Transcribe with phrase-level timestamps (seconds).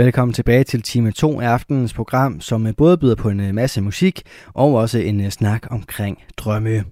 [0.00, 3.54] Velkommen tilbage til time 2 af aftenens program, som øh, både byder på en øh,
[3.54, 4.22] masse musik
[4.54, 6.84] og også en øh, snak omkring drømme.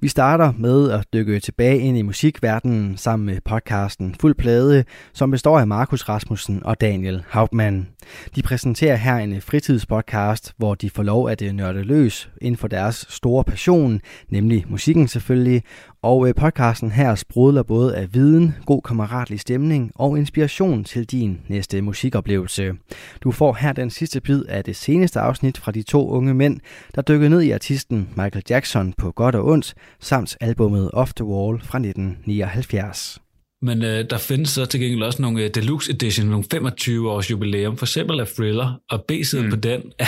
[0.00, 5.30] Vi starter med at dykke tilbage ind i musikverdenen sammen med podcasten Fuld Plade, som
[5.30, 7.88] består af Markus Rasmussen og Daniel Hauptmann.
[8.36, 13.06] De præsenterer her en fritidspodcast, hvor de får lov at nørde løs inden for deres
[13.08, 15.62] store passion, nemlig musikken selvfølgelig,
[16.02, 21.80] og podcasten her sprudler både af viden, god kammeratlig stemning og inspiration til din næste
[21.80, 22.72] musikoplevelse.
[23.20, 26.60] Du får her den sidste bid af det seneste afsnit fra de to unge mænd,
[26.94, 31.24] der dykker ned i artisten Michael Jackson på godt og ondt, samt albummet Off the
[31.24, 33.18] Wall fra 1979.
[33.62, 37.30] Men øh, der findes så til gengæld også nogle uh, deluxe edition, nogle 25 års
[37.30, 39.50] jubilæum, for eksempel af Thriller, og B-siden mm.
[39.50, 40.06] på den er,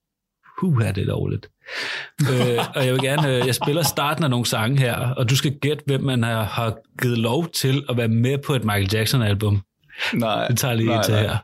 [0.60, 1.46] huh, er det dårligt.
[2.30, 5.36] Øh, og jeg vil gerne, øh, jeg spiller starten af nogle sange her, og du
[5.36, 8.88] skal gætte, hvem man har, har givet lov til at være med på et Michael
[8.92, 9.62] Jackson-album.
[10.12, 11.22] Nej, Det tager lige nej, til nej.
[11.22, 11.36] her.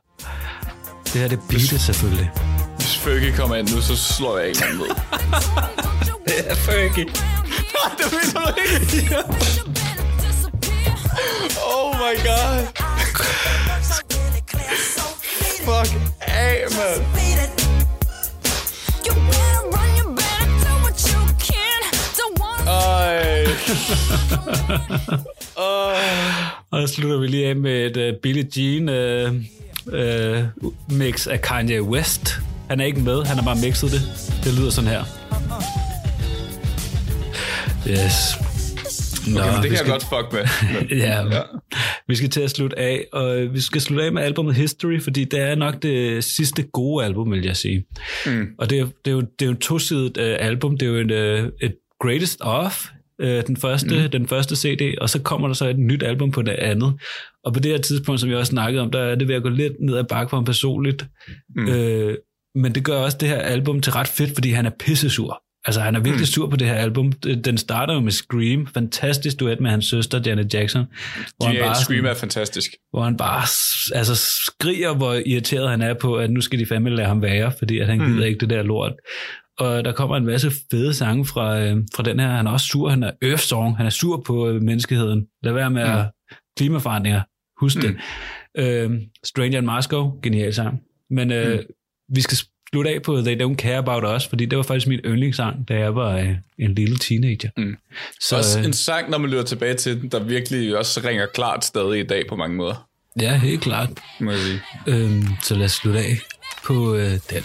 [1.05, 2.31] Det her, det er Beatles selvfølgelig.
[2.77, 4.87] Hvis Fergie kommer ind nu, så slår jeg anden ned.
[6.25, 7.05] Det er Fergie.
[7.05, 9.17] Nej, det mener du ikke.
[11.77, 12.67] Oh my god.
[15.65, 17.60] Fuck af, mand.
[25.59, 25.97] Ej.
[26.71, 29.35] Og så slutter vi lige af med et uh, Billie Jean uh,
[30.63, 32.39] uh, mix af Kanye West.
[32.71, 34.01] Han er ikke med, han har bare mixet det.
[34.45, 35.05] Det lyder sådan her.
[37.89, 38.15] Yes.
[39.29, 40.99] Nå, Okay, men det kan jeg skal- godt fuck med.
[40.99, 41.41] Ja, Ja.
[42.09, 45.25] vi skal til at slutte af, og vi skal slutte af med albumet History, fordi
[45.25, 47.85] det er nok det sidste gode album, vil jeg sige.
[48.27, 48.47] Mm.
[48.59, 50.91] Og det er, det er jo, det er jo en tosidigt uh, album, det er
[50.93, 51.11] jo en,
[51.45, 52.87] uh, et Greatest Of,
[53.23, 54.11] uh, den, første, mm.
[54.11, 56.95] den første CD, og så kommer der så et nyt album på det andet.
[57.45, 59.43] Og på det her tidspunkt, som jeg også snakkede om, der er det ved at
[59.43, 61.07] gå lidt ned ad bakke for ham personligt.
[61.57, 61.69] Mm.
[61.69, 62.13] Uh,
[62.55, 65.43] men det gør også det her album til ret fedt, fordi han er pissesur.
[65.65, 67.13] Altså, han er virkelig sur på det her album.
[67.13, 70.85] Den starter jo med Scream, fantastisk duet med hans søster, Janet Jackson.
[71.37, 72.71] Hvor han Ja, bare Scream er fantastisk.
[72.93, 73.41] hvor han bare
[73.99, 74.15] altså,
[74.47, 77.79] skriger, hvor irriteret han er på, at nu skal de fandme lade ham være, fordi
[77.79, 78.13] at han Mm.
[78.13, 78.93] gider ikke det der lort.
[79.61, 82.29] Og der kommer en masse fede sange fra, øh, fra den her.
[82.29, 85.27] Han er også sur, han er Earth Song, han er sur på øh, menneskeheden.
[85.43, 86.11] Lad være med at
[86.59, 87.21] klimaforandringer.
[87.61, 87.83] Husk Mm.
[87.83, 87.97] det.
[88.59, 88.91] Øh,
[89.25, 90.81] Stranger in Moscow, genial sang.
[91.11, 91.65] Men øh, Mm.
[92.15, 92.39] vi skal
[92.73, 95.79] slutte af på They Don't Care About Us, fordi det var faktisk min yndlingssang, da
[95.79, 97.51] jeg var øh, en lille teenager.
[97.57, 97.77] Mm.
[98.21, 101.27] Så Også øh, en sang, når man lytter tilbage til den, der virkelig også ringer
[101.35, 102.89] klart stadig i dag på mange måder,
[103.21, 103.91] ja, helt klart.
[104.21, 104.61] må jeg sige.
[104.87, 106.17] Øhm, så lad os slutte af
[106.65, 107.43] på øh, den.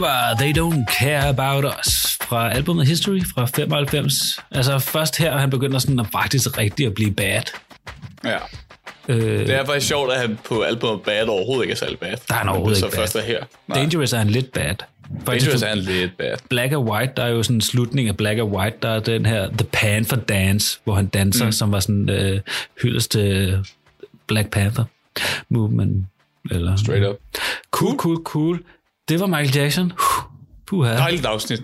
[0.00, 4.12] Var They Don't Care About Us fra albumet History fra 95.
[4.50, 7.42] Altså først her, han begynder sådan at faktisk rigtig at blive bad.
[8.24, 8.36] Ja.
[9.08, 9.16] Øh,
[9.46, 12.16] Det er faktisk sjovt, at han på albumet Bad overhovedet ikke er særlig bad.
[12.28, 13.02] Der er han overhovedet det er ikke så bad.
[13.06, 13.44] først er her.
[13.68, 13.78] Nej.
[13.78, 14.74] Dangerous er han lidt bad.
[15.26, 16.36] Faktisk Dangerous for er han lidt bad.
[16.48, 19.00] Black and White, der er jo sådan en slutning af Black and White, der er
[19.00, 21.52] den her The Panther Dance, hvor han danser, mm.
[21.52, 22.40] som var sådan øh,
[22.82, 23.58] hyldest til
[24.26, 24.84] Black Panther
[25.48, 26.06] movement.
[26.50, 27.16] Eller, Straight up.
[27.70, 28.60] Cool, cool, cool.
[29.08, 29.92] Det var Michael Jackson.
[30.66, 30.92] Puha.
[30.96, 31.62] Dejligt afsnit.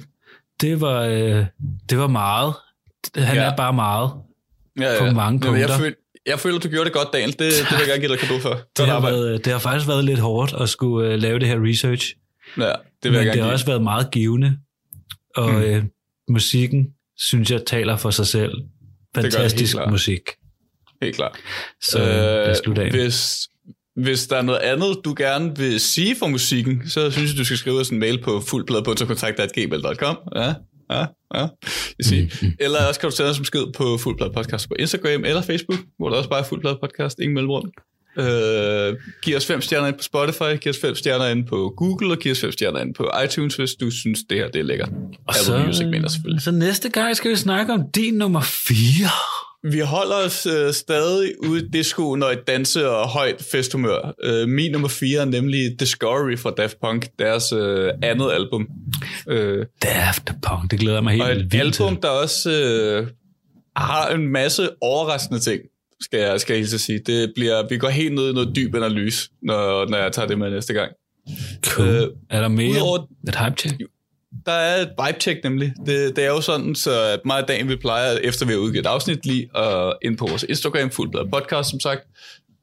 [0.61, 1.47] Det var, øh,
[1.91, 2.55] det var meget.
[3.17, 3.43] Han Ja.
[3.43, 4.11] er bare meget.
[4.81, 5.17] Ja, På mange
[5.47, 5.79] Jamen, jeg, punkter.
[5.79, 5.95] føl,
[6.27, 7.31] jeg føler, du gjorde det godt, Daniel.
[7.33, 8.59] Det, det vil jeg gerne give dig kado for.
[8.77, 9.17] Det har, arbejde.
[9.17, 12.15] været, det har faktisk været lidt hårdt at skulle øh, lave det her research.
[12.59, 12.73] Ja, det
[13.03, 13.53] vil Men jeg det gerne har give.
[13.53, 14.59] også været meget givende.
[15.37, 15.61] Og Mm.
[15.63, 15.85] øh,
[16.31, 16.87] musikken,
[17.17, 18.53] synes jeg, taler for sig selv.
[18.53, 19.91] det helt Fantastisk klart.
[19.91, 20.21] musik.
[21.03, 21.37] Helt klart.
[21.83, 22.91] Så øh, lad os slutte af.
[22.91, 23.49] hvis,
[23.97, 27.45] hvis der er noget andet, du gerne vil sige for musikken, så synes jeg, du
[27.45, 30.17] skal skrive os en mail på fuldplade.kontakt.gmail.com.
[30.37, 30.55] Ja,
[30.91, 31.47] ja, ja.
[31.99, 32.27] Jeg siger.
[32.65, 35.79] Eller også kan du sende os en besked på Fuldplade Podcast på Instagram eller Facebook,
[35.99, 37.71] hvor der også bare er Fuldplade Podcast, ingen mellemrum.
[38.19, 42.13] Øh, giv os fem stjerner ind på Spotify, giv os fem stjerner ind på Google,
[42.13, 44.65] og giv os fem stjerner ind på iTunes, hvis du synes, det her det er
[44.65, 44.89] lækkert.
[45.29, 46.43] Og Apple Music mener selvfølgelig.
[46.43, 48.77] så næste gang skal vi snakke om din nummer 4.
[49.71, 54.15] Vi holder os øh, stadig ude i discoen og i danse og højt festhumør.
[54.25, 58.69] Øh, min nummer 4 er nemlig Discovery fra Daft Punk, deres øh, andet album.
[59.29, 63.07] Øh, Daft Punk, det glæder mig helt og et vildt album, der også øh,
[63.77, 65.61] har en masse overraskende ting,
[66.01, 66.99] skal jeg, skal jeg hilse at sige.
[67.07, 70.39] Det bliver, vi går helt ned i noget dyb analyse, når, når jeg tager det
[70.39, 70.93] med næste gang.
[71.67, 71.89] Cool.
[71.89, 72.71] øh, er der mere?
[72.71, 73.75] udover- Et hype check?
[74.47, 75.73] Der er et vibe-check nemlig.
[75.87, 78.59] Det, det er jo sådan, så at mig og Dan, vi plejer, efter vi har
[78.59, 82.01] udgivet et afsnit, lige og ind på vores Instagram, fuldblad podcast, som sagt,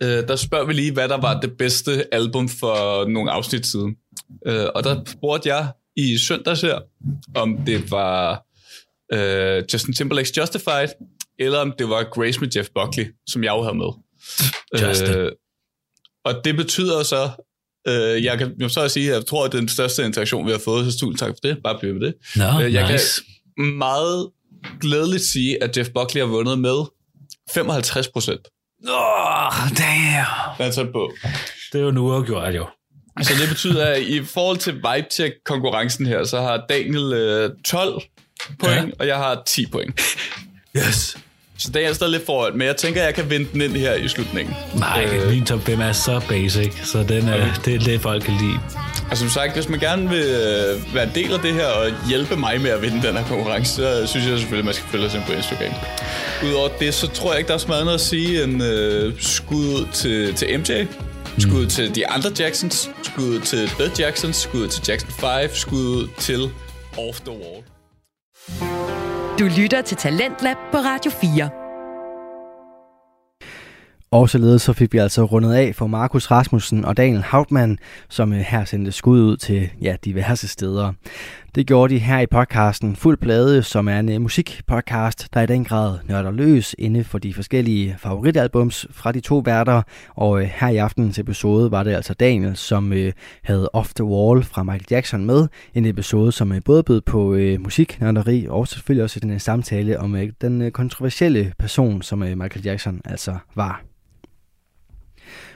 [0.04, 3.96] øh, der spørger vi lige, hvad der var det bedste album for nogle afsnit siden.
[4.46, 6.80] Øh, og der spurgte jeg i søndags her,
[7.36, 8.46] om det var
[9.14, 10.90] øh, Justin Timberlake's Justified,
[11.40, 13.92] eller om det var Grace med Jeff Buckley, som jeg jo havde med.
[14.82, 15.16] Justin.
[15.16, 15.32] Øh,
[16.26, 17.30] og det betyder så,
[17.90, 20.46] øh, jeg kan vil så sige, at jeg tror, at det er den største interaktion,
[20.46, 21.58] vi har fået, så tusind tak for det.
[21.64, 22.14] Bare bliv med det.
[22.36, 23.22] Nå, Øh, jeg nice.
[23.58, 24.30] kan meget
[24.82, 26.86] glædeligt sige, at Jeff Buckley har vundet med
[27.54, 28.48] 55 procent.
[28.90, 30.26] Åh, oh, damn.
[30.58, 31.12] Den er på.
[31.74, 32.66] Det er jo nu uafgjort, jo.
[33.22, 37.52] Så det betyder, at i forhold til vibe check konkurrencen her, så har Daniel øh,
[37.66, 38.02] 12
[38.60, 38.92] point, ja.
[39.00, 40.00] og jeg har 10 point.
[40.78, 41.18] Yes.
[41.60, 43.76] Så Daniel er stadig lidt foran, men jeg tænker, at jeg kan vinde den ind
[43.78, 44.56] her i slutningen.
[44.76, 45.30] Nej, øh.
[45.30, 48.60] min top 5 er så basic, så den er, det er det, folk kan lide.
[49.12, 51.92] Og som sagt, hvis man gerne vil øh, være en del af det her og
[52.10, 54.88] hjælpe mig med at vinde den her konkurrence, så synes jeg selvfølgelig, at man skal
[54.88, 55.74] følge os ind på Instagram.
[56.46, 59.14] Udover det, så tror jeg ikke, der er så meget andet at sige end øh,
[59.20, 60.86] skud ud til, til MJ,
[61.40, 65.12] skud ud til de andre Jacksons, skud ud til The Jacksons, skud ud til Jackson
[65.12, 66.50] 5, skud ud til
[66.98, 68.89] Off the Wall.
[69.40, 71.50] Du lytter til Talentlab på Radio 4.
[74.12, 77.78] Og således så fik vi altså rundet af for Markus Rasmussen og Daniel Hauptmann,
[78.10, 80.94] som øh, her sendte skud ud til ja, diverse steder.
[81.56, 85.46] Det gjorde de her i podcasten Fuld Plade, som er en øh, musikpodcast, der i
[85.46, 89.82] den grad nørder løs inde for de forskellige favoritalbums fra de to værter.
[90.10, 93.14] Og øh, her i aftenens episode var det altså Daniel, som øh,
[93.44, 95.48] havde Off the Wall fra Michael Jackson med.
[95.74, 100.16] En episode, som øh, både bød på øh, musiknørderi og selvfølgelig også den samtale om
[100.16, 103.89] øh, den øh, kontroversielle person, som øh, Michael Jackson altså var.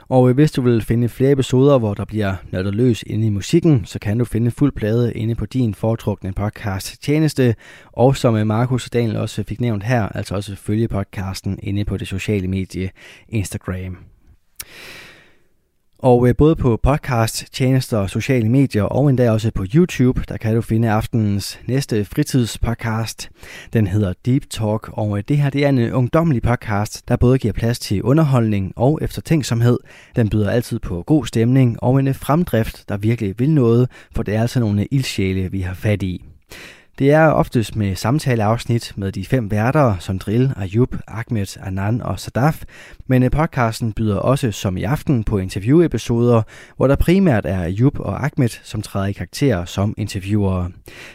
[0.10, 3.30] Og øh, hvis du vil finde flere episoder, hvor der bliver nørdet løs inde i
[3.30, 7.56] musikken, så kan du finde fuld plade inde på din foretrukne podcast tjeneste.
[7.92, 11.86] Og som øh, Markus og Daniel også fik nævnt her, altså også følge podcasten inde
[11.86, 12.90] på det sociale medie
[13.30, 13.98] Instagram.
[16.04, 20.38] Og øh, både på podcast, tjenester og sociale medier, og endda også på YouTube, der
[20.38, 23.30] kan du finde aftenens næste fritidspodcast.
[23.74, 27.38] Den hedder Deep Talk, og øh, det her det er en ungdommelig podcast, der både
[27.38, 29.78] giver plads til underholdning og eftertænksomhed.
[30.16, 34.36] Den byder altid på god stemning og en fremdrift, der virkelig vil noget, for det
[34.36, 36.26] er altså nogle ildsjæle, vi har fat i.
[37.00, 42.20] Det er oftest med samtaleafsnit med de fem værter, som Drill, Ayub, Ahmed, Anan og
[42.20, 42.64] Sadaf,
[43.08, 46.42] men øh, podcasten byder også som i aften på interviewepisoder,
[46.78, 50.72] hvor der primært er Ayub og Ahmed, som træder i karakter som interviewere.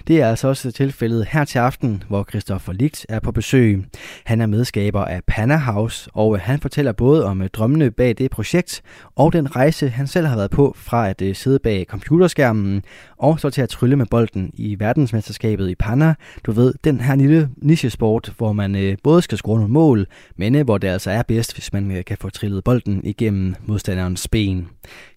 [0.06, 3.84] Det er altså også tilfældet her til aften, hvor Christoffer Ligt er på besøg.
[4.24, 8.14] Han er medskaber af Panna House, og øh, han fortæller både om øh, drømmene bag
[8.18, 8.82] det projekt,
[9.16, 12.82] og den rejse, han selv har været på fra at sidde bag computerskærmen,
[13.18, 16.14] og så til at trylle med bolden i verdensmesterskabet i Panna.
[16.46, 20.06] Du ved, den her lille nichesport, hvor man øh, både skal score nogle mål,
[20.36, 23.54] men øh, hvor det altså er bedst, hvis man øh, kan få trillet bolden igennem
[23.66, 24.68] modstanderens ben.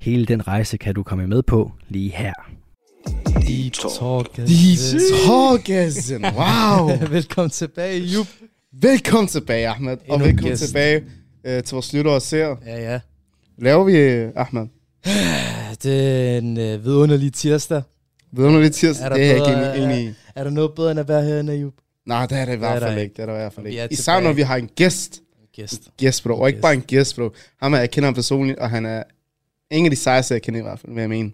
[0.02, 2.34] Hele den rejse kan du komme med på lige her.
[3.48, 4.38] Deep Talk.
[4.38, 6.26] Deep Talkassen.
[6.26, 6.98] Wow.
[7.16, 8.28] Velkommen tilbage, Jup.
[8.82, 9.92] velkommen tilbage, Ahmed.
[9.92, 10.64] Og Endnu en velkommen gæst.
[10.66, 11.04] tilbage
[11.46, 12.58] øh, til vores lyttere og seere.
[12.66, 13.00] Ja, ja.
[13.58, 14.68] Laver vi, øh, Ahmed?
[15.84, 17.82] Det er en øh, vidunderlig tirsdag.
[18.32, 19.06] Noget tirsdag?
[19.06, 19.38] Er der Det er jeg
[19.76, 20.14] ikke enig, enig i.
[20.36, 21.74] Er der noget bedre end at være herinde, Jup?
[22.06, 23.04] Nej, det er det i Det er hvert der fald ikke.
[23.04, 23.14] ikke.
[23.16, 23.88] Det er der i hvert fald Vi ikke.
[23.94, 25.22] Især når vi har en gæst.
[25.56, 25.82] Gæst.
[25.98, 26.34] Gæst, bro.
[26.42, 27.30] Og ikke bare en gæst, bro.
[27.62, 29.04] Ham er, jeg kender ham personligt, og han er
[29.72, 31.32] en af de sejeste, jeg kender i hvert fald, vil jeg mene.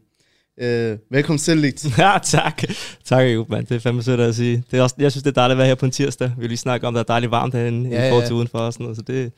[0.61, 1.85] Øh, velkommen til, Ligt.
[1.97, 2.61] Ja, tak.
[3.05, 3.65] Tak, Jup, mand.
[3.67, 4.63] Det er fandme sødt at sige.
[4.71, 6.27] Det er også, jeg synes, det er dejligt at være her på en tirsdag.
[6.35, 8.23] Vi vil lige snakke om, at der er dejligt varmt herinde Ja, ja, i forhold
[8.23, 8.27] ja.
[8.27, 8.97] til udenfor og sådan noget.
[8.97, 9.29] Så det er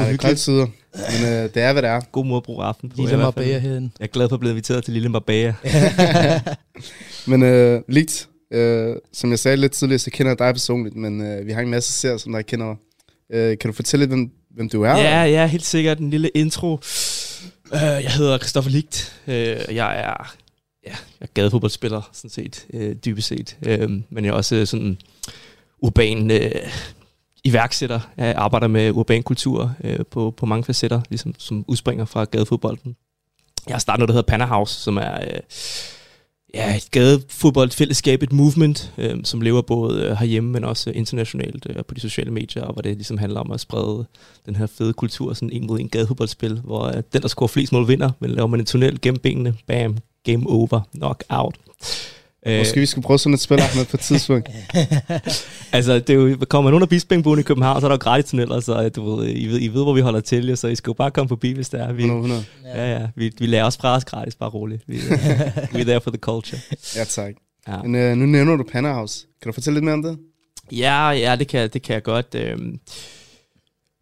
[0.00, 0.66] Ja, det er koldt sider.
[0.94, 2.00] Men øh, det er, hvad det er.
[2.12, 2.96] god måde at bruge aften på.
[2.98, 3.16] Lille.
[3.16, 3.90] Marbella herinde.
[4.00, 5.54] Jeg er glad for at blive inviteret til Lille Marbella.
[7.26, 11.20] Men øh, Ligt, øh, som jeg sagde lidt tidligere, så kender jeg dig personligt, men
[11.20, 12.76] øh, vi har en masse serier, som der ikke kender dig.
[13.36, 14.96] Øh, kan du fortælle lidt, hvem, hvem du er?
[14.96, 15.98] Ja, ja, helt sikkert.
[15.98, 16.80] En lille intro.
[17.74, 19.22] Øh, jeg hedder Christoffer Ligt.
[19.26, 19.34] Øh,
[19.74, 20.36] jeg er,
[20.86, 23.56] ja, jeg er gadefodboldspiller, sådan set, øh, dybest set.
[23.66, 24.98] Øh, men jeg er også sådan
[25.78, 26.50] urban øh,
[27.44, 28.00] iværksætter.
[28.16, 32.96] Jeg arbejder med urban kultur øh, på, på mange facetter, ligesom, som udspringer fra gadefodbolden.
[33.66, 35.40] Jeg har startet noget, der hedder Panna House, som er Øh,
[36.54, 41.66] ja, et gadefodboldfællesskab, et movement, øh, som lever både øh, herhjemme, men også øh, internationalt
[41.70, 44.06] øh, på de sociale medier, og hvor det ligesom handler om at sprede
[44.46, 47.72] den her fede kultur, sådan en mod en gadefodboldspil, hvor øh, den, der scorer flest
[47.72, 51.56] mål, vinder, men laver man en tunnel gennem benene, bam, game over, knock out.
[52.46, 54.48] Øh, Måske vi skulle prøve sådan et spil, Ahmed, på et tidspunkt.
[55.72, 58.30] altså, det er jo, kommer nogen af Bispingbuen i København, så er der jo gratis
[58.30, 60.68] tunneller, så øh, du ved, I, ved, I ved, hvor vi holder til, jo, så
[60.68, 61.92] I skal jo bare komme forbi, hvis der er.
[61.92, 62.44] Vi, 100, 100.
[62.74, 64.82] ja, ja, vi, vi lærer os fra os gratis, bare roligt.
[64.86, 65.10] Vi, øh,
[65.74, 66.60] we are there for the culture.
[66.96, 67.34] Ja, tak.
[67.68, 67.82] Ja.
[67.82, 69.26] Men øh, nu nævner du Panna House.
[69.42, 70.18] Kan du fortælle lidt mere om det?
[70.72, 72.34] Ja, ja, det kan, det kan jeg godt.
[72.34, 72.56] Øh,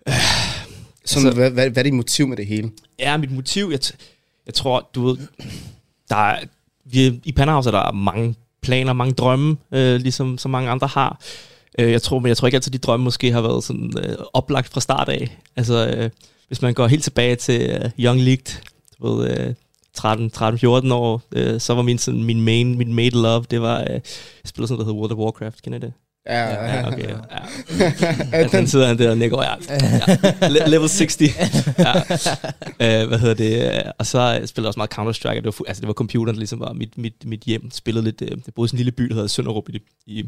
[0.07, 2.71] Sådan, Altså- hvad, hvad, hvad er dit motiv med det hele?
[2.99, 3.69] er mit motiv.
[3.71, 3.81] Jeg,
[4.47, 5.17] jeg tror, du ved,
[6.09, 6.39] der er,
[6.85, 11.21] vi, i Panderhouse er der mange planer, mange drømme, øh, ligesom så mange andre har.
[11.79, 14.17] Øh, jeg tror, men jeg tror ikke altid, de drømme måske har været sådan øh,
[14.33, 15.39] oplagt fra start af.
[15.57, 16.11] Altså, øh,
[16.49, 18.45] hvis man går helt tilbage til øh, Young League,
[18.99, 19.55] du ved, øh,
[19.99, 23.87] 13-14 år, øh, så var min, sådan, min main, min made love, det var, øh,
[23.91, 24.03] jeg
[24.45, 25.93] spillede sådan noget, der hedder World of Warcraft, kender I det?
[26.27, 27.09] Ja, Ja, okay.
[27.09, 27.17] Ja.
[28.39, 29.55] Ja, den sidder han der og nikker, ja.
[30.41, 30.49] ja.
[30.49, 31.21] Le- Level 60.
[31.79, 33.03] Ja.
[33.03, 33.83] Øh, hvad hedder det?
[33.99, 36.61] Og så spillede jeg også meget Counter-Strike, det var, altså, det var computeren, der ligesom
[36.61, 37.71] var mit, mit, mit hjem.
[37.71, 40.25] Spillede lidt, øh, jeg boede i sådan en lille by, der hedder Sønderup i, i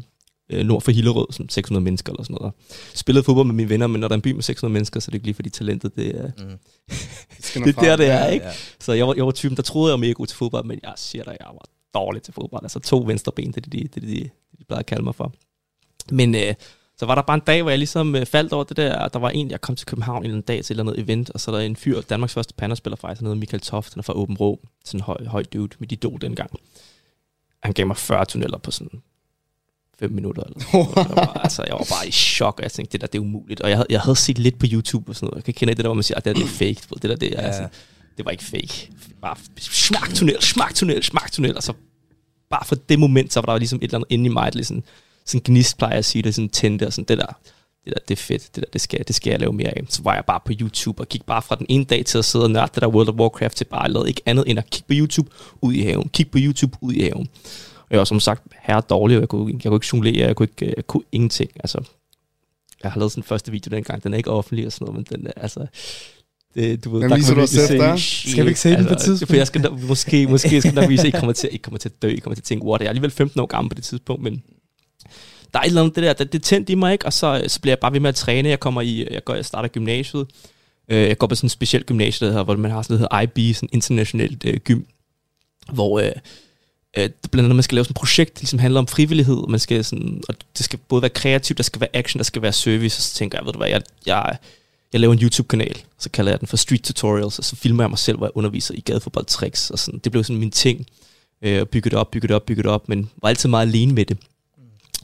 [0.49, 2.53] øh, nord for Hillerød, som 600 mennesker eller sådan noget.
[2.93, 5.09] Spillede fodbold med mine venner, men når der er en by med 600 mennesker, så
[5.09, 6.23] er det ikke lige fordi talentet, det er...
[6.37, 6.43] Mm.
[7.61, 8.45] nå Det er der, det er, Ja, ikke?
[8.45, 8.51] ja.
[8.79, 10.79] Så jeg var, jeg var typen, der troede, jeg var mega god til fodbold, men
[10.83, 11.65] jeg siger dig, jeg var
[11.99, 12.63] dårlig til fodbold.
[12.63, 14.85] Altså to venstre ben, det er det, de, det, det, de, det, de plejede at
[14.85, 15.33] kalde mig for.
[16.11, 16.53] Men øh,
[16.97, 19.13] så var der bare en dag, hvor jeg ligesom øh, faldt over det der, og
[19.13, 21.39] der var en, jeg kom til København en dag til et eller andet event, og
[21.41, 24.03] så er der en fyr, Danmarks første panderspiller faktisk, han hedder Michael Toft, han er
[24.03, 26.49] fra Åben Rå, sådan en høj, høj dude, mit idol dengang.
[27.63, 29.01] Han gav mig 40 tunneller på sådan
[29.99, 30.43] 5 minutter.
[30.43, 33.07] Eller sådan jeg, var, altså, jeg var bare i chok, og jeg tænkte, det der,
[33.07, 33.61] det er umuligt.
[33.61, 35.35] Og jeg, havde- jeg havde set lidt på YouTube og sådan noget.
[35.35, 36.81] Jeg kan kende det der, hvor man siger, at det, der, det er fake.
[37.01, 37.47] Det der, det er, Ja.
[37.47, 37.67] altså,
[38.17, 38.89] det var ikke fake.
[39.21, 41.55] Bare smak tunnel, smak tunnel, smak tunnel.
[41.55, 41.73] Og så
[42.49, 44.57] bare for det moment, så var der ligesom et eller andet inde i mig, der
[44.57, 44.83] ligesom,
[45.25, 47.25] sådan gnist plejer jeg at sige det, sådan tændte og sådan, det der,
[47.85, 49.83] det der, det er fedt, det der, det skal, det skal jeg lave mere af.
[49.89, 52.25] Så var jeg bare på YouTube og gik bare fra den ene dag til at
[52.25, 54.59] sidde og nørde det der World of Warcraft til bare at lave ikke andet end
[54.59, 55.29] at kigge på YouTube
[55.61, 57.27] ud i haven, kigge på YouTube ud i haven.
[57.79, 60.35] Og jeg var som sagt herre dårlig, og jeg kunne, jeg kunne ikke jonglere, jeg
[60.35, 61.51] kunne, ikke, jeg kunne ingenting.
[61.55, 61.81] Altså,
[62.83, 65.19] jeg har lavet sådan første video dengang, den er ikke offentlig og sådan noget, men
[65.19, 65.67] den er, altså,
[66.55, 67.95] det, du ved, Jamen, der viser du os efter?
[67.95, 69.29] Skal vi ikke se den på et tidspunkt?
[69.29, 71.57] For jeg skal nok- måske, måske skal jeg nok vise, at I kommer til, I
[71.57, 73.45] kommer til at dø, I kommer til at tænke, what, jeg er alligevel 15 år
[73.45, 74.43] gammel på det tidspunkt, men
[75.55, 77.05] der er et eller andet det der, det, det tændte i mig, ikke?
[77.05, 78.49] og så, så bliver jeg bare ved med at træne.
[78.49, 80.27] Jeg kommer i, jeg, går, jeg starter gymnasiet.
[80.89, 83.23] Øh, jeg går på sådan en speciel gymnasie, der hedder, hvor man har sådan noget,
[83.23, 84.83] IB, sådan internationalt øh, gym,
[85.73, 86.11] hvor øh,
[86.97, 89.59] øh, blandt andet man skal lave sådan et projekt, der ligesom handler om frivillighed, man
[89.59, 92.53] skal sådan, og det skal både være kreativt, der skal være action, der skal være
[92.53, 94.37] service, og så tænker jeg, ved du hvad, jeg, jeg,
[94.93, 97.89] jeg laver en YouTube-kanal, så kalder jeg den for Street Tutorials, og så filmer jeg
[97.89, 100.85] mig selv, hvor jeg underviser i gadefodboldtricks, og sådan, det blev sådan min ting,
[101.41, 103.67] øh, og bygge det op, bygge det op, bygge det op, men var altid meget
[103.67, 104.17] alene med det.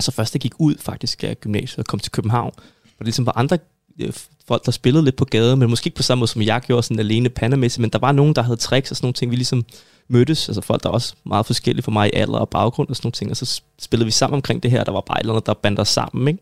[0.01, 3.25] Så først jeg gik ud faktisk af gymnasiet og kom til København, hvor det ligesom
[3.25, 3.57] var andre
[3.99, 4.13] øh,
[4.47, 6.83] folk, der spillede lidt på gaden, men måske ikke på samme måde, som jeg gjorde,
[6.83, 9.35] sådan alene pandamæssigt, men der var nogen, der havde tricks og sådan nogle ting, vi
[9.35, 9.65] ligesom
[10.07, 12.95] mødtes, altså folk, der er også meget forskellige for mig i alder og baggrund og
[12.95, 15.21] sådan nogle ting, og så spillede vi sammen omkring det her, der var bare et
[15.21, 16.41] eller andet, der bandt os sammen, ikke?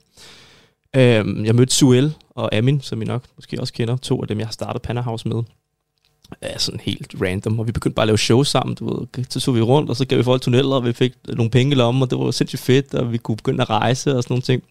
[0.95, 4.39] Øhm, jeg mødte Suel og Amin, som I nok måske også kender, to af dem,
[4.39, 5.43] jeg har startet Panderhouse med.
[6.43, 9.25] Ja, sådan helt random, og vi begyndte bare at lave shows sammen, du ved.
[9.29, 11.71] Så så vi rundt, og så gav vi folk tunneller, og vi fik nogle penge
[11.71, 14.33] i lommen, og det var sindssygt fedt, og vi kunne begynde at rejse og sådan
[14.33, 14.63] nogle ting.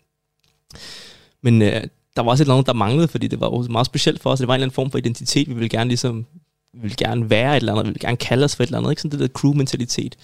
[1.42, 1.82] Men øh,
[2.16, 4.30] der var også et eller andet, der manglede, fordi det var jo meget specielt for
[4.30, 4.38] os.
[4.38, 6.26] Det var en eller anden form for identitet, vi ville gerne ligesom
[6.74, 8.78] vi vil gerne være et eller andet, vi vil gerne kalde os for et eller
[8.78, 10.16] andet, ikke sådan det der crew-mentalitet.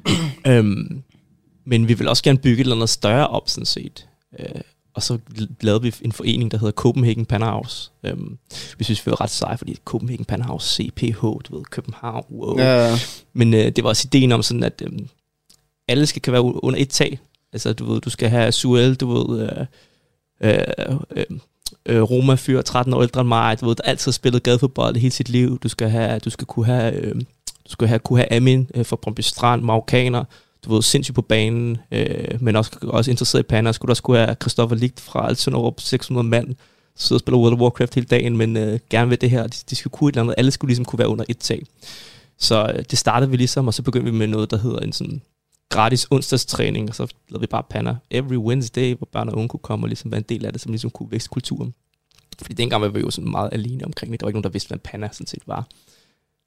[0.46, 1.02] øhm,
[1.64, 4.08] men vi vil også gerne bygge et eller andet større op, sådan set.
[4.38, 4.60] Øh,
[4.94, 5.18] og så
[5.60, 7.90] lavede vi en forening, der hedder Copenhagen Panhouse.
[8.04, 8.38] Øhm,
[8.78, 12.58] vi synes, vi var ret seje, fordi Copenhagen Panhouse, CPH, du ved, København, wow.
[12.58, 12.98] Ja,
[13.32, 14.98] Men øh, det var også ideen om sådan, at øh,
[15.88, 17.18] alle skal kan være under et tag.
[17.52, 19.66] Altså, du ved, du skal have Suel, du ved, øh,
[20.40, 21.24] øh, øh,
[21.86, 25.12] øh, Roma-fyr, 13 år ældre end mig, du ved, der altid har spillet gadefodbold hele
[25.12, 25.58] sit liv.
[25.58, 27.14] Du skal, have, du skal kunne have, øh,
[27.66, 30.24] du skal have, kunne have Amin øh, fra Brøndby Strand, marokkaner,
[30.64, 33.72] du ved, sindssygt på banen, øh, men også, også interesseret i pander.
[33.72, 36.54] Skulle der skulle have Christoffer Ligt fra Altsønderup, 600 mand,
[36.96, 39.42] sidder og spiller World of Warcraft hele dagen, men øh, gerne ved det her.
[39.46, 40.34] De, de skulle kunne et eller andet.
[40.38, 41.62] Alle skulle ligesom kunne være under et tag.
[42.38, 44.92] Så øh, det startede vi ligesom, og så begyndte vi med noget, der hedder en
[44.92, 45.22] sådan
[45.68, 49.60] gratis onsdagstræning, og så lavede vi bare panner every Wednesday, hvor børn og unge kunne
[49.60, 51.74] komme og ligesom være en del af det, som ligesom kunne vækste kulturen.
[52.38, 54.20] Fordi dengang var vi jo sådan meget alene omkring det.
[54.20, 55.66] Der var ikke nogen, der vidste, hvad en panna sådan set var.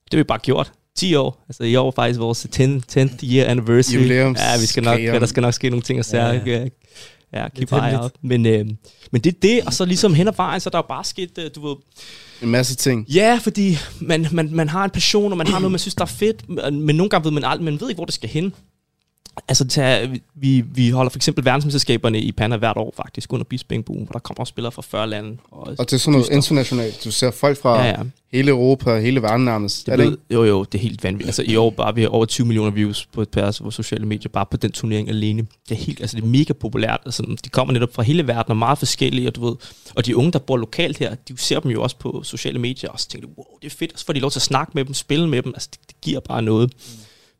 [0.04, 0.72] Det har vi bare gjort.
[0.96, 1.44] 10 år.
[1.48, 3.96] Altså i år faktisk vores 10, 10th year anniversary.
[4.00, 5.18] Jubilæums- Ja, vi skal nok, kager.
[5.18, 6.26] der skal nok ske nogle ting og sager.
[6.32, 6.58] Ja, Ja, ja.
[7.32, 7.42] ja.
[7.42, 8.12] ja keep eye out.
[8.22, 8.66] Men, øh,
[9.12, 11.04] men det er det, og så ligesom hen ad vejen, så er der jo bare
[11.04, 11.76] sket, øh, du ved,
[12.42, 13.06] en masse ting.
[13.08, 16.02] Ja, fordi man, man, man har en passion, og man har noget, man synes, der
[16.02, 18.52] er fedt, men nogle gange ved man aldrig, man ved ikke, hvor det skal hen.
[19.48, 24.04] Altså, tag, vi, vi holder for eksempel verdensmesterskaberne i Panna hvert år faktisk, under Bispingbuen,
[24.04, 25.36] hvor der kommer også spillere fra 40 lande.
[25.50, 27.04] Og, Og det er sådan noget internationalt.
[27.04, 27.96] Du ser folk fra Ja, ja.
[28.32, 29.86] hele Europa, hele verden nærmest.
[29.86, 30.34] Det er det ved, ikke?
[30.34, 31.28] jo, jo, det er helt vanvittigt.
[31.28, 33.74] Altså, i år bare vi har over 20 millioner views på et par af vores
[33.74, 35.46] sociale medier, bare på den turnering alene.
[35.68, 37.00] Det er helt, altså det er mega populært.
[37.04, 39.56] Altså, de kommer netop fra hele verden og meget forskellige, og du ved,
[39.94, 42.90] og de unge, der bor lokalt her, de ser dem jo også på sociale medier,
[42.90, 44.42] og så tænker de, wow, det er fedt, og så får de lov til at
[44.42, 46.72] snakke med dem, spille med dem, altså det, det giver bare noget.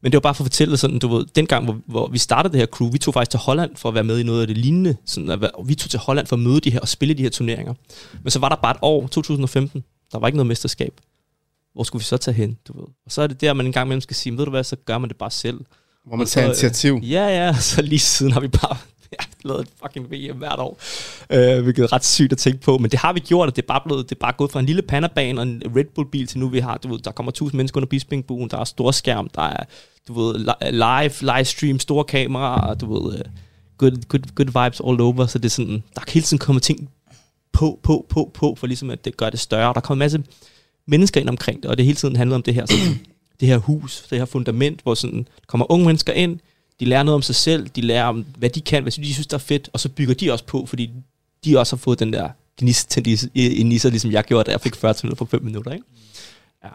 [0.06, 2.52] Men det var bare for at fortælle sådan, du ved, dengang, hvor, hvor vi startede
[2.52, 4.46] det her crew, vi tog faktisk til Holland for at være med i noget af
[4.46, 4.96] det lignende.
[5.04, 7.30] Sådan, at, vi tog til Holland for at møde de her og spille de her
[7.30, 7.74] turneringer.
[8.22, 11.00] Men så var der bare et år, 2015, der var ikke noget mesterskab.
[11.74, 12.86] Hvor skulle vi så tage hen, du ved?
[13.06, 14.76] Og så er det der, man en gang imellem skal sige, ved du hvad, så
[14.76, 15.60] gør man det bare selv.
[16.06, 17.00] Hvor man så, tager øh, initiativ.
[17.02, 18.76] Ja, ja, så lige siden har vi bare
[19.46, 20.78] lavet et fucking VM hvert år,
[21.30, 23.62] øh, hvilket er ret sygt at tænke på, men det har vi gjort, og det
[23.62, 26.26] er bare, blevet, det er bare gået fra en lille panderbane og en Red Bull-bil
[26.26, 29.28] til nu, vi har, du ved, der kommer tusind mennesker under Bispingbuen, der er storskærm,
[29.34, 29.64] der er,
[30.08, 30.38] du ved,
[30.72, 33.24] live, livestream, store kameraer, du ved, øh,
[33.78, 36.62] good, good, good vibes all over, så det er sådan, der er hele tiden kommet
[36.62, 36.90] ting
[37.52, 40.22] på, på, på, på, for ligesom at det gør det større, der kommer en masse
[40.86, 43.00] mennesker ind omkring det, og det hele tiden handler om det her, sådan,
[43.40, 46.40] det her hus, det her fundament, hvor sådan, kommer unge mennesker ind,
[46.80, 49.26] de lærer noget om sig selv, de lærer om, hvad de kan, hvad de synes,
[49.26, 50.90] der er fedt, og så bygger de også på, fordi
[51.44, 54.44] de også har fået den der gnist tændt i, i, i sig, ligesom jeg gjorde,
[54.44, 55.84] da jeg fik 40 minutter på 5 minutter, ikke?
[56.64, 56.68] Ja.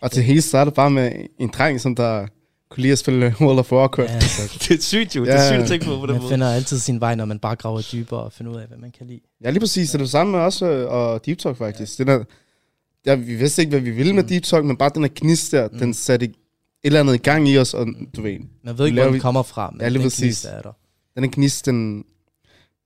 [0.00, 2.26] Og det hele startede bare med en dreng, som der
[2.70, 4.10] kunne lide at spille World of Warcraft.
[4.10, 5.48] Ja, altså, Det er sygt jo, det er Ja.
[5.50, 6.30] sygt at tænke på på den man måde.
[6.32, 8.90] finder altid sin vej, når man bare graver dybere og finder ud af, hvad man
[8.98, 9.20] kan lide.
[9.44, 9.88] Ja, lige præcis.
[9.90, 11.98] Det er det samme med os øh, og Deep Talk, faktisk.
[11.98, 12.04] Ja.
[12.04, 12.24] Den der,
[13.06, 14.28] ja, vi vidste ikke, hvad vi ville med Mm.
[14.28, 15.78] Deep Talk, men bare den her gnist der, mm.
[15.78, 16.32] den satte
[16.84, 19.20] eller andet i gang i os, og du ved, Man ved ikke, hvor vi- den
[19.20, 20.20] kommer fra, men Ja, lige den præcis.
[20.22, 20.72] gnist er der.
[21.20, 22.04] den gnist, den,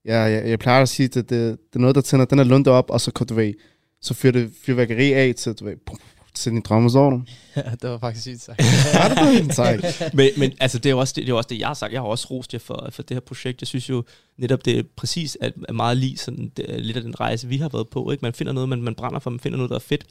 [0.04, 2.38] ja, jeg, jeg plejer at sige, at det, det, det er noget, der tænder den
[2.38, 3.54] her lunde op, og så kan du ved,
[4.02, 5.98] så fyrer det fyrværkeri af til, du ved, pum,
[6.34, 7.22] til din drømme, så du.
[7.56, 8.60] Ja, det var faktisk sygt sagt.
[8.94, 9.80] Ja, det var en tak.
[10.14, 11.92] men, men altså, det er jo også det, det, er også det, jeg har sagt.
[11.92, 13.60] Jeg har også rost jer for, for det her projekt.
[13.62, 14.04] Jeg synes jo
[14.38, 17.56] netop, det er præcis at, er meget lige sådan, det, lidt af den rejse, vi
[17.56, 18.10] har været på.
[18.10, 18.22] Ikke?
[18.22, 20.04] Man finder noget, man, man brænder for, man finder noget, der er fedt.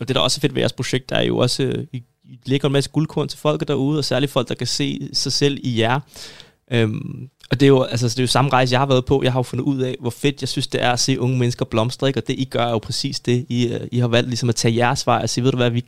[0.00, 2.02] Og det, der også er fedt ved jeres projekt, der er jo også, øh, I
[2.46, 5.58] lægger en masse guldkorn til folk derude, og særligt folk, der kan se sig selv
[5.62, 6.00] i jer.
[6.72, 9.22] Øhm, og det er, jo, altså, det er jo samme rejse, jeg har været på.
[9.22, 11.38] Jeg har jo fundet ud af, hvor fedt jeg synes, det er at se unge
[11.38, 12.06] mennesker blomstre.
[12.08, 12.20] Ikke?
[12.20, 13.46] Og det, I gør, er jo præcis det.
[13.48, 15.70] I, øh, I har valgt ligesom at tage jeres vej og sige, ved du hvad,
[15.70, 15.84] vi,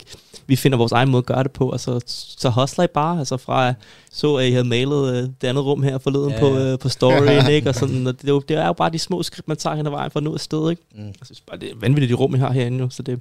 [0.46, 2.00] vi finder vores egen måde at gøre det på, og så,
[2.38, 3.18] så hustler I bare.
[3.18, 3.74] Altså fra,
[4.12, 6.72] så at I havde malet øh, det andet rum her forleden Ja, ja, på, ja.
[6.72, 7.68] øh, på storyen, ikke?
[7.68, 9.76] Og sådan, og det, er jo, det er jo bare de små skridt, man tager
[9.76, 10.82] hen ad vejen for at nå et sted, ikke?
[10.94, 11.04] Mm.
[11.06, 13.18] Jeg synes bare, det er vanvittigt de rum, I har herinde jo, så det er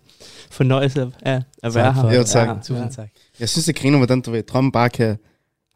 [0.50, 2.02] fornøjelse af, af at være Tak her.
[2.02, 2.48] for Jo, tak.
[2.48, 3.10] Ja, tusind tak.
[3.40, 5.18] Jeg synes, det griner, hvordan du ved, drømmen bare kan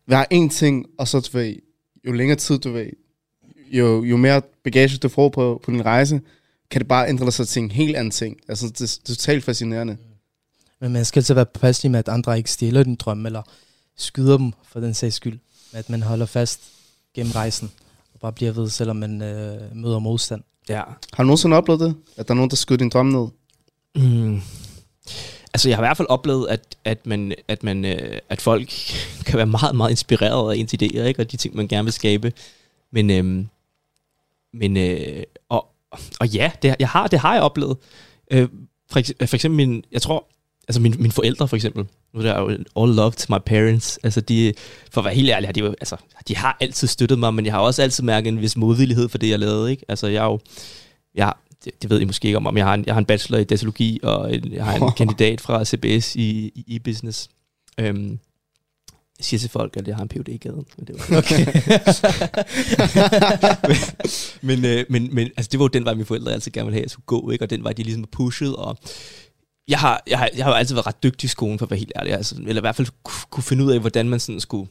[0.08, 1.56] være én ting, og så du ved,
[2.08, 2.89] jo længere tid du ved,
[3.72, 6.22] jo, jo mere bagage du får på, på din rejse,
[6.72, 8.38] kan det bare ændre sig til en helt anden ting.
[8.48, 9.98] Altså, det, det er totalt fascinerende.
[10.82, 13.42] Men man skal altid være påpasselig med, at andre ikke stjæler din drøm, eller
[13.98, 15.39] skyder dem for den sags skyld.
[15.74, 16.62] At man holder fast
[17.16, 17.72] gennem rejsen,
[18.13, 20.42] og bare bliver ved, selvom man øh, møder modstand.
[20.70, 20.84] Ja.
[21.13, 21.96] Har du nogensinde oplevet det?
[22.18, 23.28] At der er nogen, der skyder din drøm ned?
[23.96, 24.42] Mm.
[25.54, 28.68] Altså, jeg har i hvert fald oplevet, at, at, man, at, man, øh, at folk
[29.26, 31.22] kan være meget, meget inspireret af ens idéer, ikke?
[31.22, 32.34] og de ting, man gerne vil skabe.
[32.92, 33.48] Men, øhm,
[34.54, 35.68] men øh, og,
[36.20, 37.78] og ja, det, jeg har, det har jeg oplevet.
[38.32, 38.50] Øh,
[38.92, 40.28] for, øh, for eksempel min, jeg tror,
[40.68, 44.00] altså min, mine forældre for eksempel, nu er der jo all love to my parents,
[44.04, 44.54] altså de,
[44.92, 47.46] for at være helt ærlig, har de, jo, altså, de har altid støttet mig, men
[47.46, 49.86] jeg har også altid mærket en vis modvillighed for det, jeg lavede, ikke?
[49.88, 50.39] Altså jeg er jo,
[51.16, 51.34] jeg,
[51.65, 53.39] det, det ved I måske ikke om, om jeg har en, jeg har en bachelor
[53.39, 57.28] i datalogi, og en, jeg har en kandidat fra CBS i, i e-business.
[57.80, 58.19] Øhm,
[59.17, 60.65] jeg siger til folk, at jeg har en phd i gaden.
[60.78, 61.45] Men det var Okay.
[64.41, 66.65] men, men, øh, men, men altså, det var jo den vej, mine forældre altid gerne
[66.65, 67.45] ville have, at jeg skulle gå, ikke?
[67.45, 68.78] og den vej, de ligesom pushet, og
[69.67, 71.80] jeg har, jeg, har, jeg har altid været ret dygtig i skolen, for at være
[71.80, 74.39] helt ærlig, altså, eller i hvert fald ku- kunne finde ud af, hvordan man sådan
[74.39, 74.69] skulle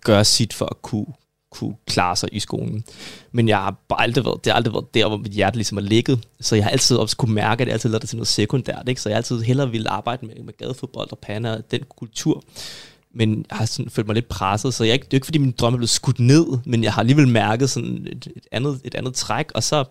[0.00, 1.06] gøre sit for at kunne,
[1.54, 2.84] kunne klare sig i skolen.
[3.32, 5.76] Men jeg har bare aldrig været, det har aldrig været der, hvor mit hjerte ligesom
[5.76, 8.28] har ligget, så jeg har altid også kunne mærke, at det altid lader til noget
[8.28, 9.00] sekundært, ikke?
[9.00, 12.44] så jeg har altid hellere ville arbejde med, med gadefodbold og pander og den kultur,
[13.14, 15.38] men jeg har sådan følt mig lidt presset, så jeg, det er jo ikke, fordi
[15.38, 18.80] min drøm er blevet skudt ned, men jeg har alligevel mærket sådan et, et, andet,
[18.84, 19.84] et andet træk, og så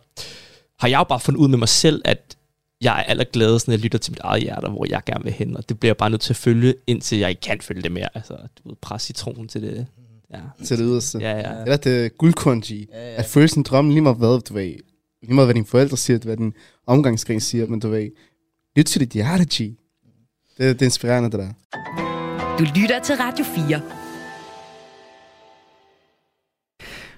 [0.79, 2.37] har jeg jo bare fundet ud med mig selv, at
[2.81, 5.57] jeg er allergladest, når jeg lytter til mit eget hjerte, hvor jeg gerne vil hen,
[5.57, 7.91] og det bliver jeg bare nødt til at følge, indtil jeg ikke kan følge det
[7.91, 8.09] mere.
[8.13, 9.87] Altså, du ved, presse citronen til det.
[10.33, 11.17] Ja, Til det yderste.
[11.17, 11.59] ja, ja.
[11.65, 12.87] Det er det guldkorn, G.
[12.93, 14.75] At føle sin drøm lige meget hvad, du ved.
[15.21, 16.53] Lige meget hvad dine forældre siger, hvad din
[16.87, 18.09] omgangskreds siger, men du ved.
[18.75, 19.57] Lyt til dit hjerte, G.
[19.57, 19.77] Det,
[20.57, 21.49] det er inspirerende, det der.
[22.59, 24.02] Du lytter til Radio 4.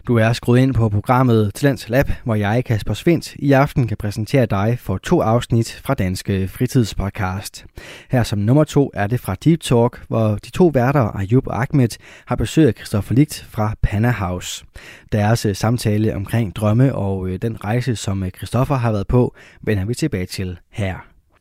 [0.08, 3.98] Du er skruet ind på programmet Talents Lab, hvor jeg, Kasper Svendt, i aften kan
[3.98, 7.66] præsentere dig for to afsnit fra Danske Fritidspodcast.
[8.10, 11.62] Her som nummer to er det fra Deep Talk, hvor de to værter, Ayub og
[11.62, 11.90] Ahmed,
[12.26, 14.66] har besøg af Christoffer Ligt fra Panna House.
[15.12, 19.36] Deres øh, samtale omkring drømme og øh, den rejse, som øh, Christoffer har været på,
[19.62, 20.96] vender vi tilbage til her.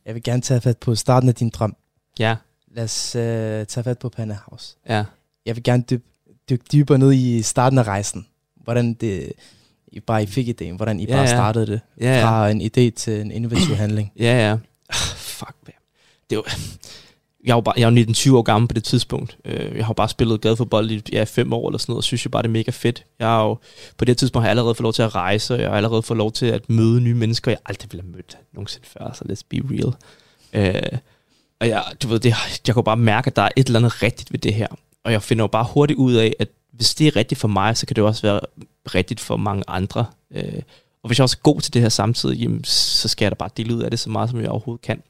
[0.05, 1.75] Jeg vil gerne tage fat på starten af din drøm.
[2.19, 2.35] Ja,
[2.71, 3.21] Lad os uh,
[3.67, 4.77] tage fat på Panna House.
[4.89, 5.03] ja.
[5.45, 6.05] Jeg vil gerne dyb,
[6.49, 8.25] dykke dybere ned i starten af rejsen.
[8.65, 9.31] Hvordan det,
[9.87, 11.27] I bare I fik idéen, hvordan I Ja, bare ja.
[11.27, 11.81] startede det.
[12.01, 12.25] Ja, ja.
[12.25, 14.11] Fra en idé til en innovativ handling.
[14.19, 14.57] Ja, ja.
[15.15, 15.73] Fuck, man.
[16.29, 16.43] Det jo...
[17.45, 19.37] Jeg jo, bare, jeg jo 19-20 år gammel på det tidspunkt.
[19.45, 22.25] Øh, Jeg har bare spillet gadefodbold i ja, fem år eller sådan noget, og synes
[22.25, 23.03] jo bare, det er mega fedt.
[23.19, 23.57] Jeg har jo,
[23.97, 26.01] på det tidspunkt har jeg allerede fået lov til at rejse, og jeg har allerede
[26.01, 29.23] fået lov til at møde nye mennesker, jeg aldrig ville have mødt nogensinde før, så
[29.29, 29.93] let's be real.
[30.53, 30.99] Øh,
[31.59, 32.29] og jeg, du ved, det,
[32.67, 34.67] jeg jo bare mærke, at der er et eller andet rigtigt ved det her.
[35.03, 37.77] Og jeg finder jo bare hurtigt ud af, at hvis det er rigtigt for mig,
[37.77, 38.39] så kan det også være
[38.95, 40.05] rigtigt for mange andre.
[40.31, 40.61] Øh,
[41.03, 43.35] og hvis jeg også er god til det her samtidig, jamen, så skal jeg da
[43.35, 45.03] bare dele ud af det så meget, som jeg overhovedet kan.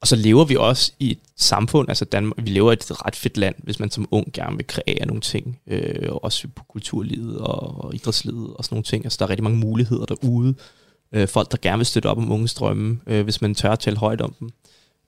[0.00, 3.16] Og så lever vi også i et samfund, altså Danmark, vi lever i et ret
[3.16, 7.38] fedt land, hvis man som ung gerne vil kreere nogle ting, øh, også på kulturlivet
[7.38, 9.04] og, og idrætslivet og sådan nogle ting.
[9.04, 10.54] Altså der er rigtig mange muligheder derude.
[11.12, 13.78] Øh, folk, der gerne vil støtte op om unges drømme, øh, hvis man tør at
[13.78, 14.50] tale højt om dem.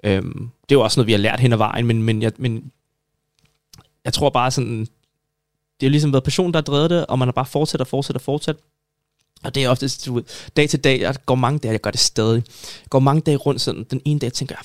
[0.05, 2.33] Øh, det er jo også noget, vi har lært hen ad vejen, men, men, jeg,
[2.39, 2.73] men
[4.05, 4.87] jeg tror bare sådan,
[5.81, 7.87] det har ligesom været passion, der har drevet det, og man har bare fortsat og
[7.87, 8.57] fortsat og fortsat.
[9.45, 10.23] Og det er ofte, du ved,
[10.57, 12.45] dag til dag, jeg går mange dage, jeg gør det stadig.
[12.83, 14.65] Jeg går mange dage rundt sådan, den ene dag tænker jeg,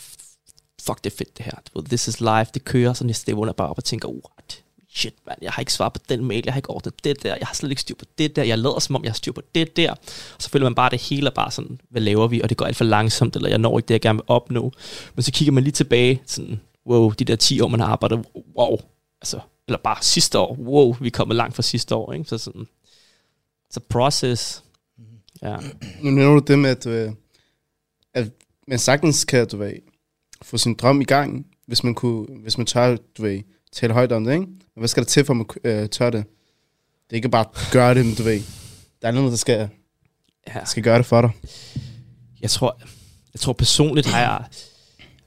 [0.82, 3.26] fuck det er fedt det her, du ved, this is life, det kører, så næste
[3.26, 6.00] dag vågner jeg bare op og tænker, what, shit man, jeg har ikke svaret på
[6.10, 8.36] den mail, jeg har ikke ordnet det der, jeg har slet ikke styr på det
[8.36, 9.92] der, jeg lader som om, jeg har styr på det der.
[9.92, 9.98] Og
[10.40, 12.66] så føler man bare, det hele er bare sådan, hvad laver vi, og det går
[12.66, 14.72] alt for langsomt, eller jeg når ikke det, jeg gerne vil opnå.
[15.16, 18.26] Men så kigger man lige tilbage, sådan, wow, de der 10 år, man har arbejdet,
[18.58, 18.78] wow,
[19.22, 19.40] altså,
[19.72, 22.30] eller bare sidste år, wow, vi er kommet langt fra sidste år, ikke?
[22.30, 22.68] Så sådan,
[23.70, 24.64] så process,
[25.42, 25.58] ja.
[26.02, 27.12] Nu nævner du det med, at, øh,
[28.14, 28.32] at
[28.68, 29.74] man sagtens kan, du ved,
[30.42, 34.12] få sin drøm i gang, hvis man, kunne, hvis man tør, du ved, tale højt
[34.12, 34.46] om det, ikke?
[34.46, 36.26] Men hvad skal der til, for at man øh, tør det?
[37.04, 38.42] Det er ikke bare at gøre det, men du ved,
[39.02, 39.70] der er noget, der skal,
[40.48, 40.66] ja.
[40.66, 41.32] skal gøre det for dig.
[42.42, 42.82] jeg tror,
[43.34, 44.46] jeg tror personligt har jeg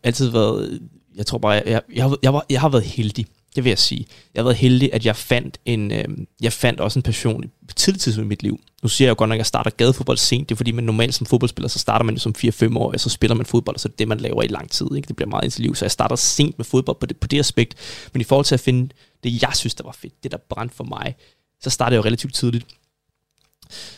[0.03, 3.65] altid været, jeg tror bare, jeg, jeg, jeg, jeg, var, jeg har været heldig, det
[3.65, 4.07] vil jeg sige.
[4.35, 6.05] Jeg har været heldig, at jeg fandt en, øh,
[6.41, 8.61] jeg fandt også en passion på tidlig tidspunkt i mit liv.
[8.83, 10.85] Nu siger jeg jo godt nok, at jeg starter gadefodbold sent, det er fordi, man
[10.85, 13.77] normalt som fodboldspiller, så starter man jo som 4-5 år, og så spiller man fodbold,
[13.77, 14.87] og så er det det, man laver i lang tid.
[14.97, 15.09] Ikke?
[15.09, 17.75] Det bliver meget liv, så jeg starter sent med fodbold på det, på det aspekt.
[18.13, 20.77] Men i forhold til at finde det, jeg synes, der var fedt, det der brændte
[20.77, 21.15] for mig,
[21.63, 22.67] så startede jeg jo relativt tidligt.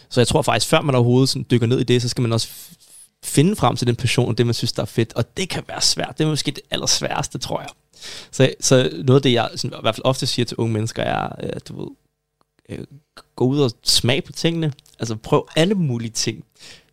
[0.08, 2.32] Så jeg tror faktisk, før man overhovedet sådan dykker ned i det, så skal man
[2.32, 2.48] også
[3.26, 5.12] finde frem til den passion, og det man synes, der er fedt.
[5.14, 6.14] Og det kan være svært.
[6.18, 7.68] Det er måske det allersværeste, tror jeg.
[8.30, 11.02] Så, så noget af det, jeg sådan, i hvert fald ofte siger til unge mennesker,
[11.02, 11.90] er, øh, du ved,
[12.68, 12.84] øh,
[13.36, 14.72] gå ud og smag på tingene.
[14.98, 16.44] Altså prøv alle mulige ting.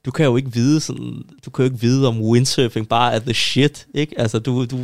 [0.05, 3.19] Du kan jo ikke vide sådan, du kan jo ikke vide om windsurfing bare er
[3.19, 4.19] the shit, ikke?
[4.19, 4.79] Altså du, du,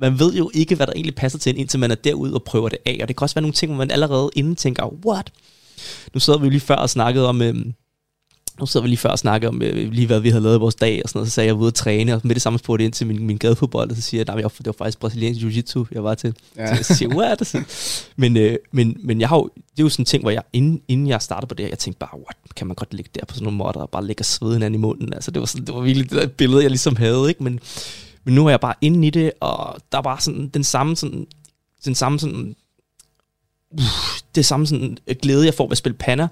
[0.00, 2.42] man ved jo ikke, hvad der egentlig passer til en, indtil man er derude og
[2.42, 2.98] prøver det af.
[3.02, 5.32] Og det kan også være nogle ting, hvor man allerede inden tænker, what?
[6.14, 7.74] Nu sad vi lige før og snakkede om, øhm,
[8.60, 10.60] nu sidder vi lige før og snakkede om øh, lige, hvad vi havde lavet i
[10.60, 11.28] vores dag, og sådan noget.
[11.28, 12.92] Så sagde jeg, at jeg var ude at træne, og med det samme spurgte ind
[12.92, 16.04] til min, min gadefodbold, og så siger jeg, at det var faktisk brasiliansk jiu-jitsu, jeg
[16.04, 16.34] var til.
[16.56, 16.82] Ja.
[16.82, 17.46] Så siger jeg, what?
[17.46, 17.62] Så-
[18.16, 20.42] Men, øh, men, men jeg har jo, det er jo sådan en ting, hvor jeg,
[20.52, 23.10] inden, inden jeg startede på det her, jeg tænkte bare, what, kan man godt ligge
[23.14, 25.12] der på sådan nogle måtter, og bare lægge sveden hinanden i munden.
[25.12, 27.42] Altså, det var, sådan, det var virkelig det der billede, jeg ligesom havde, ikke?
[27.42, 27.60] Men,
[28.24, 30.96] men nu er jeg bare inde i det, og der er bare sådan den samme
[30.96, 31.26] sådan,
[31.84, 32.56] den samme sådan,
[33.70, 33.80] uh,
[34.34, 36.28] det samme sådan øh, glæde, jeg får ved at spille panna,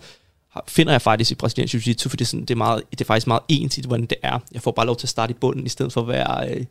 [0.67, 3.05] finder jeg faktisk i brasiliansk jiu-jitsu, for det er, sådan, det, er meget, det er
[3.05, 4.39] faktisk meget ens i, hvordan det er.
[4.53, 6.65] Jeg får bare lov til at starte i bunden, i stedet for at være øh,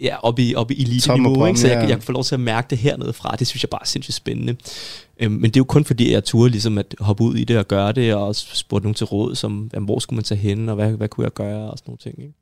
[0.00, 1.60] ja, oppe i, oppe i elite-niveau, ikke?
[1.60, 1.80] så jeg, ja.
[1.80, 3.36] jeg kan få lov til at mærke det hernede fra.
[3.38, 4.56] Det synes jeg bare er sindssygt spændende.
[5.20, 7.58] Øhm, men det er jo kun fordi, jeg turde ligesom at hoppe ud i det
[7.58, 10.68] og gøre det, og spurgte nogen til råd, som, jamen, hvor skulle man tage hen,
[10.68, 12.18] og hvad, hvad kunne jeg gøre, og sådan nogle ting.
[12.18, 12.34] Ikke?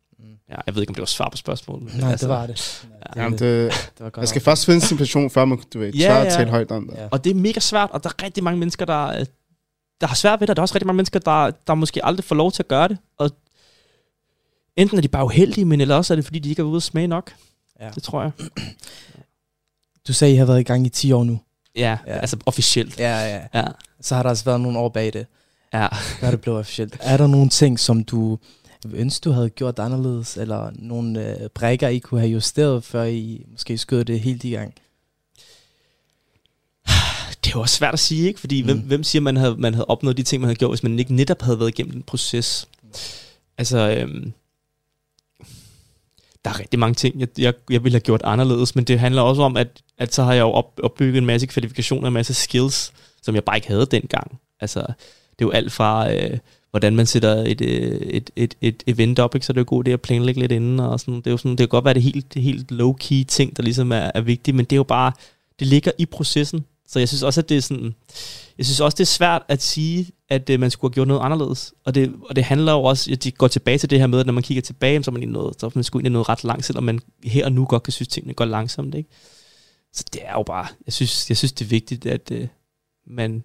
[0.51, 1.85] Ja, jeg ved ikke, om det var svar på spørgsmålet.
[1.85, 2.87] men Nej, altså- det var det.
[3.17, 4.45] Ja, Jamen, det, det var godt man skal nok.
[4.45, 6.25] først finde sin passion, før man du ved, Ja, tør ja.
[6.27, 6.97] at tale højt om det.
[6.99, 7.07] Ja.
[7.11, 9.27] Og det er mega svært, og der er rigtig mange mennesker, der, øh,
[10.03, 10.57] der har svært ved det.
[10.57, 12.88] Der er også rigtig mange mennesker, der, der måske aldrig får lov til at gøre
[12.88, 12.99] det.
[13.19, 13.31] Og
[14.77, 16.77] enten er de bare uheldige, men eller også er det, fordi de ikke er ude
[16.77, 17.33] at smage nok.
[17.81, 17.91] Ja.
[17.95, 18.31] Det tror jeg.
[20.09, 21.41] Du sagde, I har været i gang i 10 år nu.
[21.77, 22.15] Ja, Ja.
[22.15, 22.19] ja.
[22.19, 22.99] altså officielt.
[22.99, 23.41] Ja, ja.
[23.55, 23.65] Ja.
[24.01, 25.27] Så har der altså været nogle år bag det.
[25.73, 25.88] ja.
[26.19, 26.97] Hvad er det blevet officielt?
[27.01, 28.38] Er der nogle ting, som du
[28.93, 33.47] ønsker, du havde gjort anderledes, eller nogle øh, brækker, I kunne have justeret, før I
[33.51, 34.75] måske skød det helt i gang?
[37.53, 38.41] Det er jo også svært at sige, ikke?
[38.41, 38.67] Fordi mm.
[38.67, 40.99] hvem, hvem siger, man havde, man havde opnået de ting, man havde gjort, hvis man
[40.99, 42.69] ikke netop havde været igennem den proces?
[43.59, 44.33] Altså, øhm,
[46.45, 49.23] der er rigtig mange ting, jeg, jeg, jeg ville have gjort anderledes, men det handler
[49.23, 52.35] også om, at, at så har jeg jo op, opbygget en masse kvalifikationer, en masse
[52.35, 54.41] skills, som jeg bare ikke havde dengang.
[54.61, 56.38] Altså, det er jo alt fra, øh,
[56.71, 59.47] hvordan man sætter et, øh, et, et, et event op, ikke?
[59.47, 61.15] så det er jo god det at planlægge lidt inden, og sådan.
[61.15, 63.93] Det, er jo sådan, det kan godt være det helt, helt low-key ting, der ligesom
[63.93, 65.12] er, er vigtigt, men det er jo bare,
[65.59, 66.65] det ligger i processen.
[66.88, 67.95] Så jeg synes også, at det er sådan,
[68.59, 71.21] jeg synes også, det er svært at sige, at øh, man skulle have gjort noget
[71.21, 71.75] anderledes.
[71.85, 74.21] Og det, og det handler jo også, at de går tilbage til det her med,
[74.21, 76.12] at når man kigger tilbage, så er man i noget, så er man sgu egentlig
[76.12, 78.95] noget ret langt, selvom man her og nu godt kan synes, at tingene går langsomt.
[78.95, 79.09] Ikke?
[79.92, 82.49] Så det er jo bare, jeg synes, jeg synes det er vigtigt, at øh,
[83.07, 83.45] man,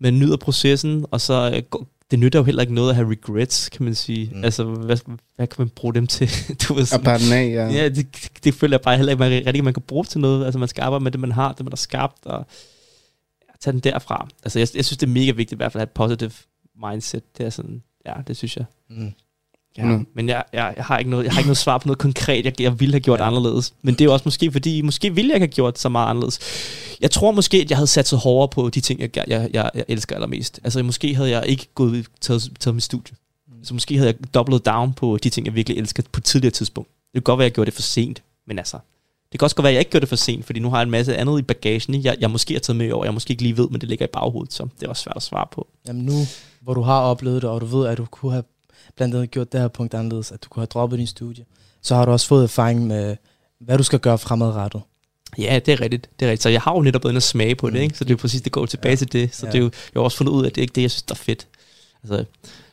[0.00, 3.10] man nyder processen, og så øh, går- det nytter jo heller ikke noget at have
[3.10, 4.30] regrets, kan man sige.
[4.34, 4.44] Mm.
[4.44, 4.96] Altså, hvad,
[5.36, 6.30] hvad kan man bruge dem til?
[6.68, 7.68] du ved, At sådan, bare den af, ja.
[7.68, 10.44] Ja, det, det føler jeg bare heller ikke, man, rigtig, man kan bruge til noget.
[10.44, 12.46] Altså, man skal arbejde med det, man har, det, man har skabt, og
[13.42, 14.28] ja, tage den derfra.
[14.44, 16.30] Altså, jeg, jeg synes, det er mega vigtigt i hvert fald at have et positive
[16.90, 17.38] mindset.
[17.38, 18.64] Det er sådan, ja, det synes jeg.
[18.90, 19.12] Mm.
[19.78, 20.06] Ja, Mm.
[20.14, 22.44] Men jeg, jeg, jeg, har ikke noget, jeg har ikke noget svar på noget konkret,
[22.44, 23.26] jeg, jeg ville have gjort ja.
[23.26, 23.74] anderledes.
[23.82, 26.10] Men det er jo også måske, fordi måske ville jeg ikke have gjort så meget
[26.10, 26.38] anderledes.
[27.00, 29.70] Jeg tror måske, at jeg havde sat så hårdere på de ting, jeg, jeg, jeg,
[29.74, 30.60] jeg elsker allermest.
[30.64, 33.16] Altså måske havde jeg ikke gået, taget, taget mit studie.
[33.62, 36.52] Så måske havde jeg doublet down på de ting, jeg virkelig elsker på et tidligere
[36.52, 36.90] tidspunkt.
[36.90, 38.78] Det kan godt være, at jeg gjorde det for sent, men altså...
[39.32, 40.76] Det kan også godt være, at jeg ikke gjorde det for sent, fordi nu har
[40.76, 43.30] jeg en masse andet i bagagen, jeg, jeg måske har taget med år, jeg måske
[43.30, 45.46] ikke lige ved, men det ligger i baghovedet, så det er også svært at svare
[45.52, 45.68] på.
[45.88, 46.12] Jamen nu,
[46.60, 48.44] hvor du har oplevet det, og du ved, at du kunne have
[48.96, 51.44] blandt andet gjort det her punkt anderledes, at du kunne have droppet din studie,
[51.82, 53.16] så har du også fået erfaring med,
[53.60, 54.82] hvad du skal gøre fremadrettet.
[55.38, 56.10] Ja, det er rigtigt.
[56.20, 56.42] Det er rigtigt.
[56.42, 57.80] Så jeg har jo netop været inde og smage på det, Mm.
[57.82, 57.98] ikke?
[57.98, 58.96] Så det er jo præcis, det går tilbage Ja.
[58.96, 59.34] til det.
[59.34, 59.52] Så Ja.
[59.52, 60.90] det er jo, jeg har også fundet ud af, at det er ikke det, jeg
[60.90, 61.46] synes, der er fedt.
[62.02, 62.16] Altså,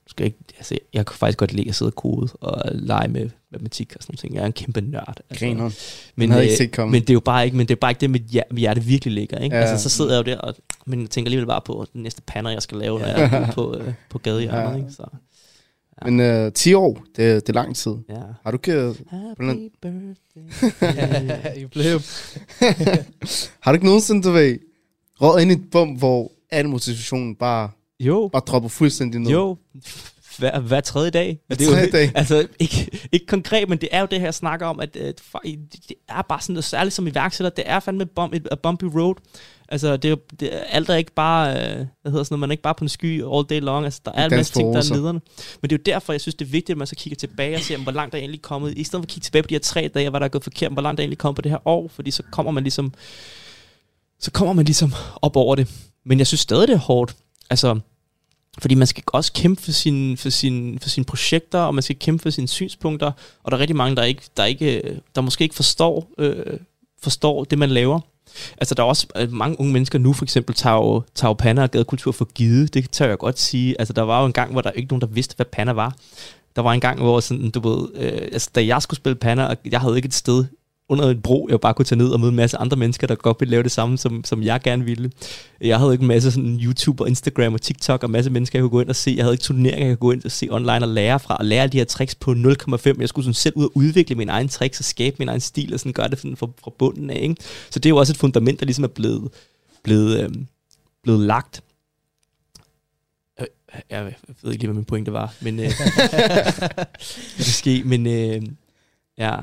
[0.05, 3.07] du skal ikke, altså, jeg kan faktisk godt lide at sidde og kode og lege
[3.07, 4.35] med matematik og sådan noget.
[4.35, 5.13] Jeg er en kæmpe nørd.
[5.29, 5.45] Altså.
[5.45, 5.69] Griner.
[6.15, 6.91] Men, havde øh, ikke set komme.
[6.91, 8.59] men det er jo bare ikke, men det er bare ikke det, mit hjer- mit
[8.59, 9.37] hjerte virkelig ligger.
[9.39, 9.55] Ikke?
[9.55, 9.61] Ja.
[9.61, 12.21] Altså, så sidder jeg jo der, og, men jeg tænker alligevel bare på den næste
[12.21, 14.71] pander, jeg skal lave, når jeg er på, øh, på gadehjørnet.
[14.71, 14.75] Ja.
[14.77, 14.91] Ikke?
[14.91, 15.03] Så,
[16.05, 17.91] Men øh, 10 år, det, det er lang tid.
[18.09, 18.15] ja.
[18.43, 21.65] Har du ikke, Happy birthday.
[21.71, 21.99] Blev.
[23.61, 24.57] har du ikke nogensinde, du ved,
[25.21, 29.31] råd ind i et bum, hvor al motivationen bare, Jo, bare dropper fuldstændig ned?
[29.31, 29.57] Jo,
[30.37, 31.39] hver, hver tredje dag.
[31.47, 32.11] Hver det er jo- tredje dag.
[32.15, 35.13] Altså, ikke, ikke konkret, men det er jo det her, jeg snakker om, at øh,
[35.31, 38.55] for- det er bare sådan noget, særligt som iværksætter, det er fandme bump, et, a
[38.55, 39.15] bumpy road.
[39.71, 42.49] Altså, det er, jo- det alt er ikke bare, øh, hvad hedder sådan noget, man
[42.49, 43.85] er ikke bare på en sky all day long.
[43.85, 45.21] Altså, der er en masse ting, der er nederne.
[45.61, 47.55] Men det er jo derfor, jeg synes, det er vigtigt, at man så kigger tilbage
[47.55, 48.77] og ser, hvor langt der er egentlig kommet.
[48.77, 50.43] I stedet for at kigge tilbage på de her tre dage, hvad der er gået
[50.43, 52.63] forkert, hvor langt der er egentlig kommet på det her år, fordi så kommer man
[52.63, 52.93] ligesom,
[54.19, 55.67] så kommer man ligesom op over det.
[56.05, 57.15] Men jeg synes stadig, det er hårdt.
[57.49, 57.79] Altså,
[58.59, 61.95] fordi man skal også kæmpe for sine, for, sine, for sine projekter, og man skal
[61.99, 63.11] kæmpe for sine synspunkter,
[63.43, 66.59] og der er rigtig mange, der, ikke, der, ikke, der måske ikke forstår, øh,
[67.03, 67.99] forstår det, man laver.
[68.57, 71.33] Altså, der er også øh, mange unge mennesker nu, for eksempel, tager jo, tager jo
[71.33, 72.73] panna og gadekultur for givet.
[72.73, 73.75] Det tør jeg godt sige.
[73.79, 75.95] Altså, der var jo en gang, hvor der ikke nogen, der vidste, hvad panna var.
[76.55, 79.45] Der var en gang, hvor sådan, du ved, øh, altså, da jeg skulle spille panna,
[79.45, 80.45] og jeg havde ikke et sted
[80.91, 83.15] under en bro, jeg bare kunne tage ned og møde en masse andre mennesker, der
[83.15, 85.11] godt ville lave det samme, som, som jeg gerne ville.
[85.61, 88.59] Jeg havde ikke en masse sådan YouTube og Instagram og TikTok og en masse mennesker,
[88.59, 89.13] jeg kunne gå ind og se.
[89.17, 91.45] Jeg havde ikke turneringer, jeg kunne gå ind og se online og lære fra, og
[91.45, 92.37] lære de her tricks på 0,5.
[92.99, 95.73] Jeg skulle sådan selv ud og udvikle min egen tricks og skabe min egen stil,
[95.73, 97.19] og sådan gøre det sådan fra, fra bunden af.
[97.21, 97.35] Ikke?
[97.69, 99.31] Så det er jo også et fundament, der ligesom er blevet,
[99.83, 100.47] blevet, øhm,
[101.03, 101.63] blevet lagt.
[103.39, 103.47] Øh,
[103.89, 104.03] jeg
[104.41, 105.65] ved ikke lige, hvad min pointe var, men øh,
[107.37, 108.41] det skal ske, men øh,
[109.17, 109.35] ja,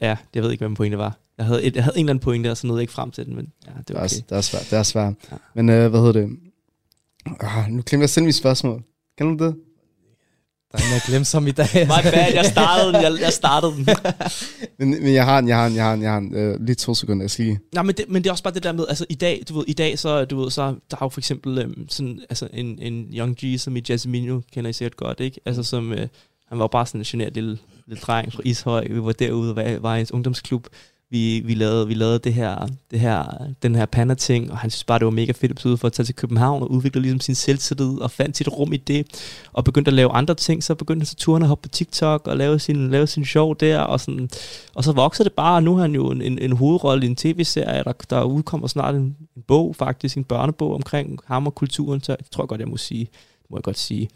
[0.00, 1.18] ja, jeg ved ikke, hvad min pointe var.
[1.38, 3.10] Jeg havde, et, jeg havde en eller anden pointe, og så nåede jeg ikke frem
[3.10, 4.04] til den, men ja, det Det var er, okay.
[4.04, 5.14] også, det er svært, det er svært.
[5.30, 5.36] Ja.
[5.54, 6.30] Men øh, hvad hedder det?
[7.40, 8.82] Ah, nu glemmer jeg selv mit spørgsmål.
[9.18, 9.56] Kan du det?
[10.72, 11.68] Der er mere glemsom i dag.
[11.92, 13.02] My bad, jeg startede den.
[13.02, 13.86] Jeg, jeg startede den.
[14.78, 16.34] Men, men jeg har en, jeg har en, jeg har en, jeg har en.
[16.34, 17.58] Øh, lige to sekunder, jeg skal lige.
[17.74, 19.54] Nej, men det, men det er også bare det der med, altså i dag, du
[19.54, 22.48] ved, i dag så, du ved, så der er jo for eksempel øhm, sådan, altså
[22.52, 25.40] en, en Young G, som i Jasmine kender I sikkert godt, ikke?
[25.46, 26.08] Altså som, øh,
[26.48, 29.56] han var bare sådan en generet lille, lille dreng fra Ishøj, vi var derude og
[29.56, 30.66] var, var i hans ungdomsklub,
[31.14, 34.84] vi, vi, lavede, vi lavede det her, det her, den her panda-ting, og han synes
[34.84, 37.20] bare, det var mega fedt at betyde for at tage til København og udvikle ligesom
[37.20, 39.06] sin selvtillid og fandt sit rum i det,
[39.52, 42.26] og begyndte at lave andre ting, så begyndte han så turen at hoppe på TikTok
[42.26, 44.28] og lave sin, lave sin show der, og, sådan,
[44.74, 47.08] og så voksede det bare, og nu har han jo en, en, en hovedrolle i
[47.08, 51.54] en tv-serie, der, der udkommer snart en, en bog faktisk, en børnebog omkring ham og
[51.54, 53.08] kulturen, så jeg tror godt, jeg må sige,
[53.54, 54.08] må jeg godt sige.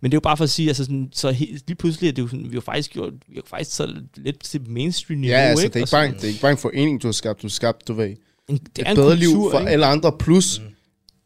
[0.00, 2.12] Men det er jo bare for at sige, altså sådan, så helt, lige pludselig er
[2.12, 5.36] det jo sådan, vi har faktisk gjort, vi har faktisk så lidt til mainstream niveau,
[5.36, 5.74] Ja, altså, ikke?
[5.74, 7.42] det er, ikke bare, sådan- det er ikke bare en forening, du har skabt.
[7.42, 8.16] Du har skabt, du ved, en,
[8.48, 9.70] det er et en bedre kultur, liv for ikke?
[9.70, 10.66] alle andre, plus mm.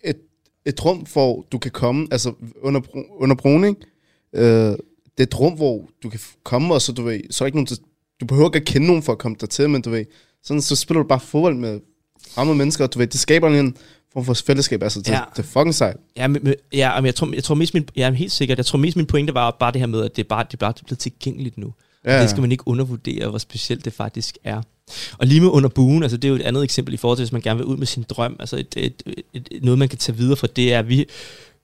[0.05, 0.17] et,
[0.67, 2.81] et rum, hvor du kan komme, altså under,
[3.21, 3.81] under ikke?
[4.35, 4.43] Øh,
[5.19, 7.59] det er et rum, hvor du kan komme, og så, du ved, så er ikke
[7.59, 7.69] nogen,
[8.21, 10.05] du behøver ikke at kende nogen for at komme der til, men du ved,
[10.43, 11.81] sådan, så spiller du bare fodbold med
[12.37, 13.77] andre mennesker, og du ved, det skaber en
[14.13, 15.21] form for fællesskab, altså det, Ja.
[15.37, 15.97] er fucking sejt.
[16.17, 18.67] Ja, men, men, ja, men jeg tror, jeg tror mest min, ja, helt sikkert, jeg
[18.67, 20.59] tror mest min pointe var bare det her med, at det er bare, det er
[20.59, 21.75] bare blevet tilgængeligt nu.
[22.05, 22.15] Ja.
[22.17, 22.23] Ja.
[22.23, 24.63] Det skal man ikke undervurdere, hvor specielt det faktisk er.
[25.19, 27.23] Og lige med under buen, altså det er jo et andet eksempel i forhold til,
[27.25, 29.89] hvis man gerne vil ud med sin drøm, altså et, et, et, et, noget, man
[29.89, 31.07] kan tage videre fra, det er, at vi,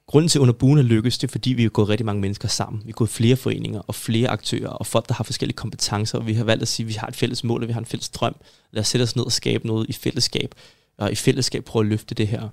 [0.07, 2.21] grunden til, at under buen er lykkes, det er, fordi vi har gået rigtig mange
[2.21, 2.83] mennesker sammen.
[2.85, 6.27] Vi har gået flere foreninger og flere aktører, og folk, der har forskellige kompetencer, og
[6.27, 7.87] vi har valgt at sige, at vi har et fælles mål, og vi har en
[7.87, 8.37] fælles drøm.
[8.73, 10.55] Lad os sætte os ned og skabe noget i fællesskab,
[10.99, 12.49] og i fællesskab prøve at løfte det her.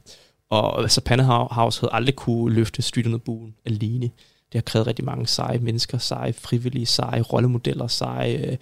[0.50, 4.10] Og altså Panda House havde aldrig kunne løfte Street Under Buen alene.
[4.54, 8.58] Det har krævet rigtig mange seje mennesker, seje frivillige, seje rollemodeller, seje øh,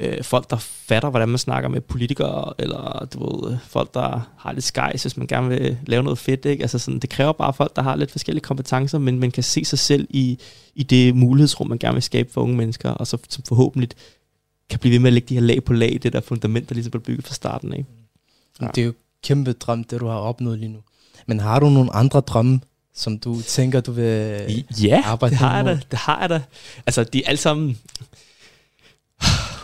[0.00, 4.52] øh, folk, der fatter, hvordan man snakker med politikere, eller du ved, folk, der har
[4.52, 6.44] lidt skejs, hvis man gerne vil lave noget fedt.
[6.44, 6.62] Ikke?
[6.62, 9.64] Altså sådan, det kræver bare folk, der har lidt forskellige kompetencer, men man kan se
[9.64, 10.38] sig selv i,
[10.74, 13.88] i det mulighedsrum, man gerne vil skabe for unge mennesker, og så som forhåbentlig
[14.70, 16.74] kan blive ved med at lægge de her lag på lag, det der fundament, der
[16.74, 17.72] ligesom blev bygget fra starten.
[17.72, 17.88] Ikke?
[18.60, 18.66] Ja.
[18.66, 18.92] Det er jo
[19.24, 20.78] kæmpe drøm, det du har opnået lige nu.
[21.26, 22.60] Men har du nogle andre drømme,
[22.94, 25.80] som du tænker, du vil Ja, arbejde det har jeg da.
[25.90, 26.42] Det har jeg da.
[26.86, 27.78] Altså, de er alle sammen...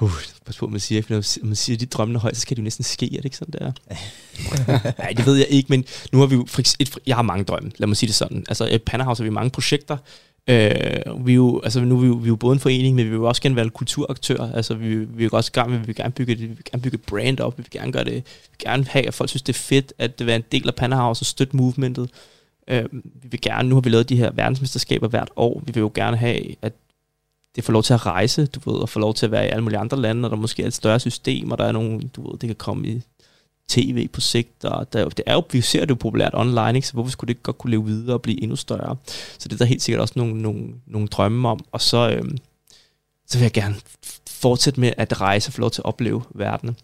[0.01, 0.11] Uh,
[0.46, 1.03] pas på, man siger.
[1.09, 3.07] Når man siger, at de drømmene højt, så skal det jo næsten ske.
[3.07, 3.73] Er det ikke sådan, der?
[4.99, 6.44] Nej, det ved jeg ikke, men nu har vi jo...
[6.49, 8.44] For, et, jeg har mange drømme, lad mig sige det sådan.
[8.49, 9.96] Altså, i Panderhouse har vi mange projekter.
[10.48, 12.96] Øh, vi er jo, altså nu er vi jo, vi er jo både en forening,
[12.96, 14.53] men vi vil også gerne være kulturaktør.
[14.55, 17.40] Altså vi, vi vil også gerne, vi vil gerne bygge, vi vil gerne bygge brand
[17.40, 17.59] op.
[17.59, 19.92] Vi vil gerne gøre det, vi vil gerne have, at folk synes, det er fedt,
[19.98, 22.10] at det være en del af Panderhouse og støtte movementet.
[22.69, 25.62] Øh, vi vil gerne, nu har vi lavet de her verdensmesterskaber hvert år.
[25.67, 26.73] Vi vil jo gerne have, at
[27.56, 29.48] det får lov til at rejse, du ved, og får lov til at være i
[29.48, 32.00] alle mulige andre lande, og der måske er et større system, og der er nogle,
[32.17, 33.02] du ved, det kan komme i
[33.71, 36.87] tv på sigt, og der, det er jo, vi ser det jo populært online, ikke?
[36.87, 38.96] så hvorfor skulle det ikke godt kunne leve videre og blive endnu større?
[39.38, 42.37] Så det er der helt sikkert også nogle, nogle, nogle drømme om, og så, øhm,
[43.27, 43.75] så vil jeg gerne
[44.31, 46.77] fortsætte med at rejse og få lov til at opleve verden.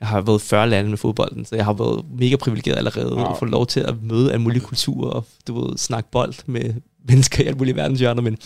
[0.00, 3.14] Jeg har været i 40 lande med fodbolden, så jeg har været mega privilegeret allerede
[3.14, 3.24] wow.
[3.24, 6.74] at få lov til at møde alle mulige kulturer og du ved, snakke bold med
[7.08, 8.38] mennesker i alle mulige verdenshjørner, men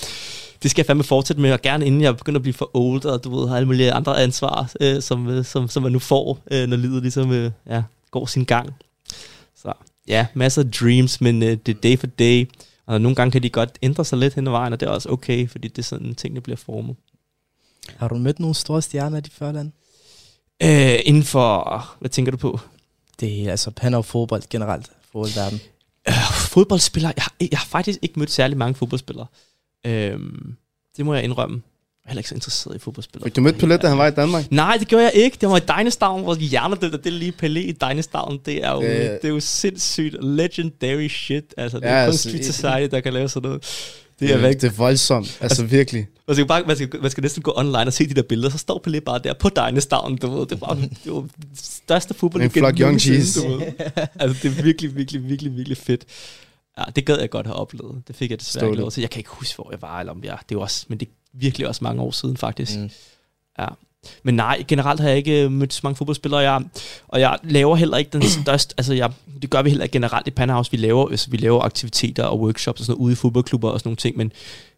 [0.66, 3.04] det skal jeg fandme fortsætte med, og gerne inden jeg begynder at blive for old,
[3.04, 5.98] og du ved, har alle mulige andre ansvar, øh, som, øh, som, som man nu
[5.98, 8.74] får, øh, når livet ligesom øh, ja, går sin gang.
[9.56, 9.72] Så
[10.08, 12.50] ja, masser af dreams, men øh, det er day for day,
[12.86, 14.90] og nogle gange kan de godt ændre sig lidt hen ad vejen, og det er
[14.90, 16.96] også okay, fordi det er sådan, tingene bliver formet.
[17.96, 19.70] Har du mødt nogle store stjerner i de før lande?
[20.62, 22.60] Øh, inden for, hvad tænker du på?
[23.20, 25.60] Det er altså pan og fodbold generelt, fodboldverden.
[26.08, 29.26] Øh, fodboldspillere, jeg har, jeg har faktisk ikke mødt særlig mange fodboldspillere.
[29.86, 30.54] Øhm,
[30.96, 31.62] det må jeg indrømme.
[32.04, 33.26] Jeg er heller ikke så interesseret i fodboldspillere.
[33.26, 34.50] Fik du mødt Pelé, da han var i Danmark?
[34.52, 35.36] Nej, det gjorde jeg ikke.
[35.40, 38.38] Det var i Dynastown, hvor hjernedødt, det er lige Pelé i Dynastown.
[38.46, 38.90] Det er jo, Øh.
[38.90, 41.54] det er jo sindssygt legendary shit.
[41.56, 43.62] Altså, det er Ja, ja, kun altså, Street det- Society, der kan lave sådan noget.
[43.62, 44.54] Det Det er er, væk.
[44.60, 45.38] det er voldsomt.
[45.40, 46.06] Altså virkelig.
[46.28, 48.50] Man skal, bare, man, skal, man skal næsten gå online og se de der billeder,
[48.50, 50.40] så står Pelé bare der på Dynastown, du ved.
[50.46, 52.42] Det er bare det er jo den største fodbold.
[52.42, 53.40] En flok young cheese.
[54.14, 56.04] Altså, det er virkelig, virkelig, virkelig, virkelig fedt.
[56.78, 58.02] Ja, det gad jeg godt have oplevet.
[58.08, 59.00] Det fik jeg desværre ikke lov til.
[59.00, 60.38] Jeg kan ikke huske, hvor jeg var, eller om jeg...
[60.48, 62.78] Det er også, men det er virkelig også mange år siden, faktisk.
[62.78, 62.90] Mm.
[63.58, 63.66] Ja.
[64.22, 66.62] Men nej, generelt har jeg ikke øh, mødt så mange fodboldspillere, jeg,
[67.08, 69.12] og jeg laver heller ikke den største, altså jeg,
[69.42, 72.40] det gør vi heller ikke generelt i Panhouse, vi laver, altså, vi laver aktiviteter og
[72.40, 74.32] workshops og sådan noget ude i fodboldklubber og sådan nogle ting, men,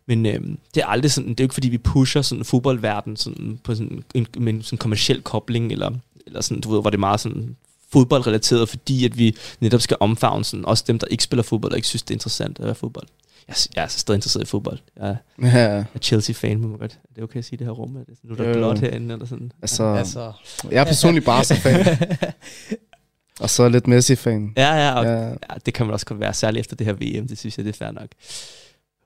[0.06, 0.40] men øh,
[0.74, 3.74] det er aldrig sådan, det er jo ikke fordi vi pusher sådan fodboldverden sådan på
[3.74, 5.90] sådan en, med en sådan kommersiel kobling, eller,
[6.26, 7.56] eller sådan, du ved, hvor det er meget sådan
[7.92, 11.78] fodboldrelateret, fordi at vi netop skal omfavne sådan, også dem, der ikke spiller fodbold og
[11.78, 13.06] ikke synes, det er interessant at være fodbold.
[13.48, 14.78] Jeg, er- jeg er altså stadig interesseret i fodbold.
[14.96, 16.92] Jeg er, Ja, jeg er Chelsea-fan, må man godt.
[16.92, 17.96] Er det okay at sige det her rum?
[17.96, 18.52] Er det, nu er der jo.
[18.54, 19.52] blot herinde, eller sådan.
[19.62, 20.32] altså, Altså,
[20.70, 21.86] jeg er personligt Barca-fan.
[23.40, 24.52] og så lidt Messi-fan.
[24.56, 25.10] Ja, ja, og, Ja.
[25.10, 25.26] ja.
[25.28, 27.64] ja, det kan man også godt være, særligt efter det her VM, det synes jeg,
[27.64, 28.08] det er fair nok.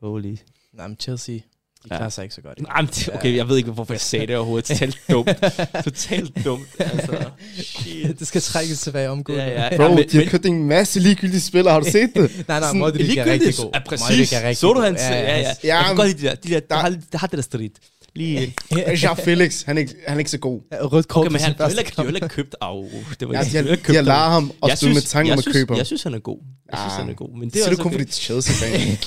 [0.02, 0.36] Holy.
[0.72, 1.38] nej, men Chelsea,
[1.84, 2.62] De klarer sig ikke så godt.
[2.62, 4.64] Nej, men det, okay, jeg ved ikke, hvorfor jeg sagde det overhovedet.
[4.68, 5.28] Totalt dumt.
[5.84, 6.66] Totalt dumt.
[6.78, 7.24] Altså,
[7.62, 8.18] shit.
[8.18, 9.44] det skal trækkes tilbage omgående.
[9.44, 9.76] Ja, ja.
[9.76, 11.72] Bro, ja, men, de har købt en masse ligegyldige spillere.
[11.72, 12.30] Har du set det?
[12.48, 13.70] nej, nej, Modric er rigtig god.
[13.74, 14.32] Ja, Modric præcis.
[14.32, 15.00] er rigtig Så du hans...
[15.00, 15.38] Ja, ja.
[15.40, 15.52] ja.
[15.64, 16.34] Ja, Jeg kan godt lide de der.
[16.34, 17.70] De der, der, Der- har, der har det der strid.
[18.14, 18.54] Lige...
[19.02, 20.60] Jean Felix, han er, ikke, han er ikke så god.
[20.72, 22.54] Rødt kort Okay, men han har heller ikke, købt...
[22.60, 22.84] Au,
[23.20, 24.52] det var Ja, de har, de har har ham.
[24.60, 25.78] og Jeg stået med tanken om at købe ham.
[25.78, 26.38] Jeg synes, han er god.
[26.72, 27.38] Jeg synes, Ah, han er god.
[27.38, 28.98] Men det er er også du kun fordi Chelsea-fan.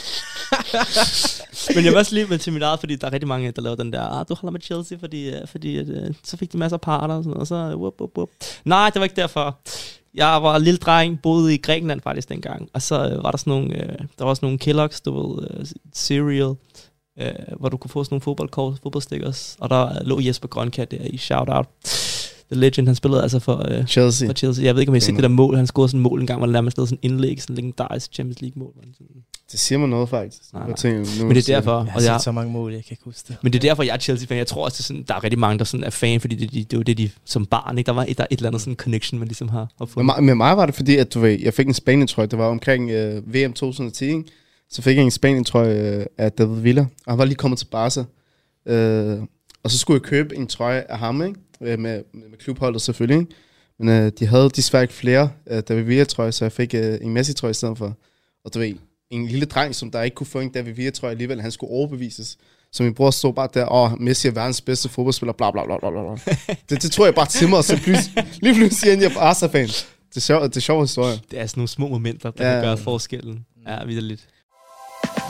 [1.76, 3.62] Men jeg vil også lige med til mit eget, fordi der er rigtig mange, der
[3.62, 6.52] laver den der, ah, du holder med Chelsea, fordi, øh, fordi at, øh, så fik
[6.54, 8.30] de masser af parter og sådan noget, og så øh, whoop, whoop, whoop.
[8.66, 9.60] Nej, det var ikke derfor.
[10.14, 13.38] Jeg var en lille dreng, boede i Grækenland faktisk dengang, og så øh, var der
[13.38, 16.56] sådan nogle, øh, der var sådan nogle Kellogg's, du ved, øh, cereal,
[17.22, 17.28] øh,
[17.60, 21.18] hvor du kunne få sådan nogle fodboldkort, fodboldstickers, og der lå Jesper Grønkat der i
[21.18, 21.66] shout-out.
[22.52, 24.28] The Legend, han spillede altså for, øh, Chelsea.
[24.28, 24.66] for Chelsea.
[24.66, 25.56] Jeg ved ikke, om I har set det der mål.
[25.56, 27.54] Han scorede sådan et mål en gang, hvor han nærmest lavede sådan en indlæg, sådan
[27.54, 29.08] en legendarisk Champions han sådan-
[29.52, 30.42] Det siger mig noget, faktisk.
[30.54, 30.76] Nej, Jeg nej.
[30.76, 32.84] tænker, nu Men det er derfor, Jeg har og set jeg, så mange mål, jeg
[32.84, 33.38] kan ikke huske det.
[33.42, 34.38] men det er derfor, jeg er Chelsea-fan.
[34.38, 36.36] Jeg tror også, det er sådan, der er rigtig mange, der sådan er fan, fordi
[36.36, 37.88] det, det, det er jo det, de som barn, ikke?
[37.88, 39.88] Der var et, der er et eller andet sådan connection, man ligesom har, har Med,
[39.88, 40.06] fundet.
[40.06, 42.28] mig, med mig var det fordi, at du ved, jeg fik en Spanien-trøje.
[42.28, 44.24] Det var omkring øh, VM 2010, ikke?
[44.76, 46.82] Så fik jeg en Spanien-trøje øh, af David Villa.
[46.82, 48.04] Og han var lige kommet til Barca.
[48.66, 49.20] Øh,
[49.64, 51.40] og så skulle jeg købe en trøje af ham, ikke?
[51.62, 53.32] Øh, Med, med, med klubholdet selvfølgelig, ikke?
[53.80, 57.14] Men øh, de havde desværre ikke flere øh, David Villa-trøje, så jeg fik øh, en
[57.14, 57.98] Messi-trøje i stedet for.
[58.46, 58.74] Og du ved,
[59.10, 62.38] en lille dreng, som der ikke kunne få en David Villa-trøje alligevel, han skulle overbevises.
[62.72, 65.78] Så min bror stod bare der, åh, Messi er verdens bedste fodboldspiller, bla bla bla
[65.80, 66.36] bla bla.
[66.70, 69.20] det, det tror jeg bare til mig, og så pludselig, lige pludselig endte jeg på
[69.20, 69.68] Barca-fan.
[69.68, 71.20] Det er sjov, det er sjov historie.
[71.32, 72.54] Det er sådan nogle små momenter, der Ja.
[72.54, 73.46] kan gøre forskellen.
[73.68, 74.28] Ja, vidderligt.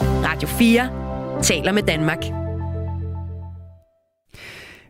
[0.01, 2.23] Radio 4 taler med Danmark.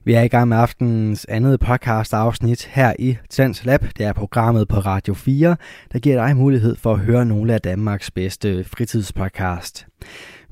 [0.03, 3.85] Vi er i gang med aftenens andet podcast afsnit her i Tens Lab.
[3.97, 5.55] Det er programmet på Radio 4,
[5.93, 9.87] der giver dig mulighed for at høre nogle af Danmarks bedste fritidspodcast.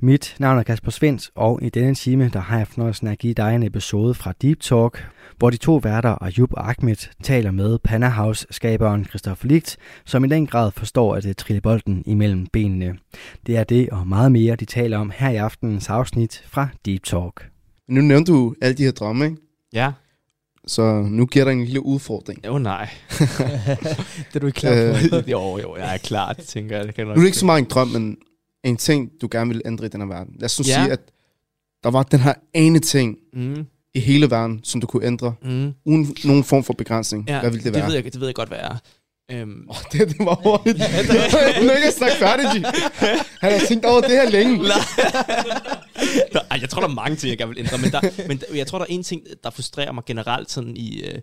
[0.01, 3.33] Mit navn er Kasper Svens, og i denne time der har jeg fornøjelsen at give
[3.33, 5.07] dig en episode fra Deep Talk,
[5.37, 10.47] hvor de to værter, Ayub og Ahmed, taler med Panahouse-skaberen Christopher Ligt, som i den
[10.47, 12.97] grad forstår at trille bolden imellem benene.
[13.45, 17.03] Det er det og meget mere, de taler om her i aftenens afsnit fra Deep
[17.03, 17.49] Talk.
[17.87, 19.37] Nu nævnte du alle de her drømme, ikke?
[19.73, 19.91] Ja.
[20.67, 22.45] Så nu giver dig en lille udfordring.
[22.45, 22.89] Jo, nej.
[24.29, 24.71] det er du ikke klar
[25.09, 25.15] på.
[25.17, 26.87] Øh, jo, jo, jeg er klar, det tænker jeg.
[26.87, 28.17] Det kan nu er det ikke så meget en drøm, men
[28.63, 30.35] en ting, du gerne vil ændre i den her verden.
[30.39, 30.83] Lad os nu Ja.
[30.83, 30.99] sige, at
[31.83, 33.65] der var den her ene ting Mm,
[33.95, 35.73] i hele verden, som du kunne ændre, mm.
[35.85, 37.25] uden nogen form for begrænsning.
[37.27, 37.81] Ja, Hvad ville det være?
[37.81, 38.77] Det ved, jeg, det ved jeg godt, hvad er.
[39.31, 40.77] Øhm, Oh, det, det var hurtigt.
[41.61, 42.65] nu er ikke snakket færdig, G.
[43.41, 44.57] Han har tænkt over det her længe.
[46.33, 48.37] Nå, ej, jeg tror, der er mange ting, jeg gerne vil ændre, men, der, men
[48.37, 51.19] der, jeg tror, der er en ting, der frustrerer mig generelt sådan i, øh,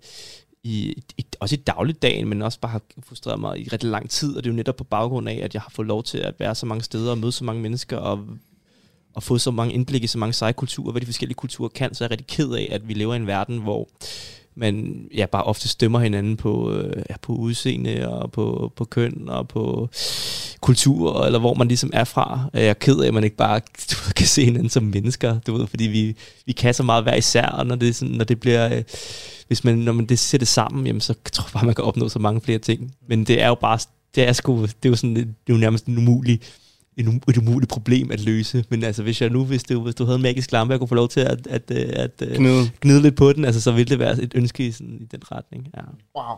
[0.64, 4.36] i, i, også i dagligdagen, men også bare har frustreret mig i rigtig lang tid,
[4.36, 6.34] og det er jo netop på baggrund af, at jeg har fået lov til at
[6.38, 8.26] være så mange steder og møde så mange mennesker og
[9.14, 11.94] og fået så mange indblik i så mange seje kulturer, hvad de forskellige kulturer kan,
[11.94, 13.88] så er jeg rigtig ked af, at vi lever i en verden, hvor
[14.54, 19.28] man ja, bare ofte stemmer hinanden på, øh, ja, på udseende og på, på køn
[19.28, 19.88] og på
[20.60, 22.50] kultur, eller hvor man ligesom er fra.
[22.54, 23.58] Jeg er ked af, at man ikke bare
[23.90, 27.02] du ved, kan se hinanden som mennesker, du ved, fordi vi, vi kan så meget
[27.04, 28.76] hver især, og når det, sådan, når det bliver...
[28.76, 28.82] Øh,
[29.50, 32.08] hvis man, når man det sætter sammen, jamen, så tror jeg bare, man kan opnå
[32.08, 32.94] så mange flere ting.
[33.08, 33.78] Men det er jo bare,
[34.14, 36.40] det er, sgu, det er jo sådan, det er jo nærmest en umulig,
[37.00, 38.64] en, um- et umuligt problem at løse.
[38.68, 40.88] Men altså, hvis jeg nu, hvis du, hvis du havde en magisk lampe, jeg kunne
[40.88, 42.70] få lov til at, at, at, at, at Gnide.
[42.80, 45.20] gnide lidt på den, altså, så ville det være et ønske i, sådan, i den
[45.32, 45.68] retning.
[45.76, 45.80] Ja.
[46.16, 46.36] Wow.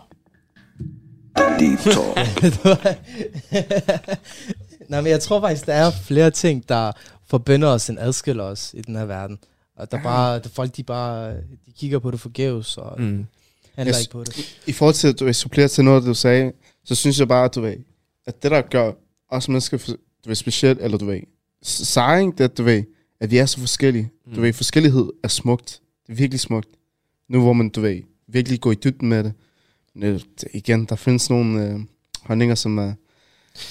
[4.88, 6.92] Nej, men jeg tror faktisk, der er flere ting, der
[7.26, 9.38] forbinder os end adskiller os i den her verden.
[9.76, 13.26] Og der bare, der folk, de bare de kigger på det forgæves og mm.
[13.74, 14.00] Handler Yes.
[14.00, 14.58] ikke på det.
[14.66, 16.52] I forhold til, at du vil supplere til noget, du sagde,
[16.84, 17.76] så synes jeg bare, at du ved,
[18.26, 18.92] at det, der gør
[19.30, 19.78] os mennesker,
[20.24, 21.20] du ved, specielt, eller du ved,
[21.62, 22.82] seje, det er, at du ved,
[23.20, 24.10] at vi er så forskellige.
[24.26, 24.34] Mm.
[24.34, 25.80] Du ved, forskellighed er smukt.
[26.06, 26.68] Det er virkelig smukt.
[27.28, 29.32] Nu hvor man, du ved, virkelig går i dybden med det.
[29.94, 30.20] Men øh,
[30.54, 31.80] igen, der findes nogle øh,
[32.22, 32.92] holdninger, som er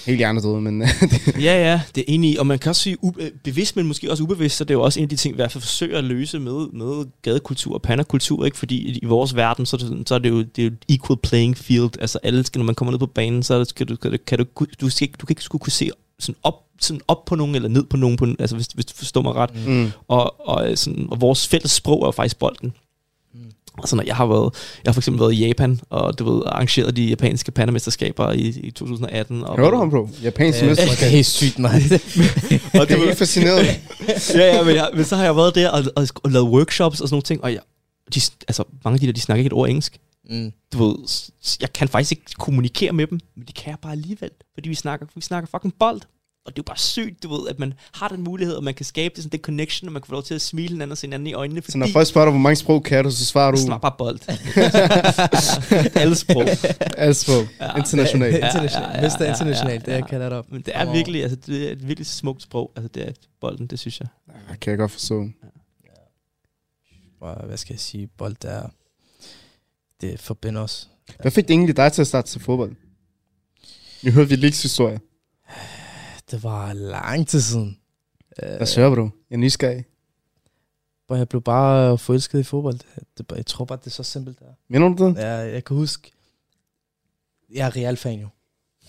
[0.05, 0.87] helt hjernedøde, men det,
[1.27, 2.39] Ja, ja, det er enig.
[2.39, 4.77] Og man kan også sige, u- øh, bevidst, men måske også ubevidst, så det er
[4.77, 7.05] jo også en af de ting, vi i hvert fald forsøger at løse med, med
[7.21, 8.57] gadekultur og panderkultur, ikke?
[8.57, 10.85] Fordi i, vores verden, så er det, så er det jo det er jo et
[10.95, 11.91] equal playing field.
[12.01, 14.37] Altså alle skal, når man kommer ned på banen, så skal du, kan du, kan
[14.37, 14.45] du,
[14.81, 15.89] du, skal, du kan ikke skulle kunne se
[16.21, 18.93] sådan op, sådan op på nogen, eller ned på nogen, på, altså hvis, hvis du
[18.95, 19.67] forstår mig ret.
[19.67, 22.73] mm, Og, og, øh, sådan, og vores fælles sprog er jo faktisk bolden.
[23.77, 24.53] Altså, når jeg har været,
[24.83, 28.39] jeg har for eksempel været i Japan, og du ved, arrangeret de japanske pandamesterskaber i,
[28.39, 29.43] i 2018.
[29.43, 30.09] Og hører du ham, bro?
[30.23, 30.97] Japansk Øh, mesterskab.
[30.99, 31.71] det er helt sygt, man.
[31.81, 33.65] Og Det er var, helt fascineret.
[34.35, 37.01] ja, ja, men, jeg, men så har jeg været der og, og, og lavet workshops
[37.01, 37.59] og sådan nogle ting, og jeg,
[38.15, 39.97] de, altså, mange af de der, de snakker ikke et ord engelsk.
[40.31, 40.51] Mm.
[40.73, 40.95] Du ved,
[41.61, 44.75] jeg kan faktisk ikke kommunikere med dem, men det kan jeg bare alligevel, fordi vi
[44.75, 46.01] snakker, vi snakker fucking bold.
[46.45, 48.73] og det er jo bare sygt, du ved, at man har den mulighed, og man
[48.73, 50.91] kan skabe det, sådan, det connection, og man kan få lov til at smile hinanden
[50.91, 53.03] og se hinanden i øjnene, fordi Så når folk spørger dig, hvor mange sprog kan
[53.03, 54.19] du, så svarer du det er bare bold.
[56.01, 56.45] Alle sprog.
[56.97, 57.43] alle sprog.
[57.77, 58.35] Internationalt.
[58.35, 58.45] Ja.
[58.47, 59.01] International.
[59.03, 59.25] Mr.
[59.29, 60.51] International, det jeg kalder det op.
[60.51, 62.71] Men det er Og- virkelig, altså, det er et virkelig smukt sprog.
[62.75, 63.11] Altså, det er
[63.41, 64.07] bolden, det synes jeg.
[64.49, 65.27] Ja, kan jeg godt forstå.
[67.21, 68.69] Og hvad skal jeg sige, bold er,
[70.01, 70.89] det forbinder os.
[71.21, 72.75] Hvad fik det egentlig dig til at starte til fodbold?
[74.03, 74.99] Nu hørte vi Liks historie.
[76.31, 77.77] Det var lang tid siden.
[78.43, 79.11] Øh, Hvad søger du?
[79.29, 79.85] Jeg er nysgerrig.
[81.07, 82.79] hvor jeg blev bare forelsket i fodbold.
[83.17, 84.45] Det, jeg tror bare, det er så simpelt der.
[84.69, 85.15] Mener du det?
[85.17, 86.11] Ja, jeg kan huske,
[87.53, 88.27] jeg er Real-fan jo.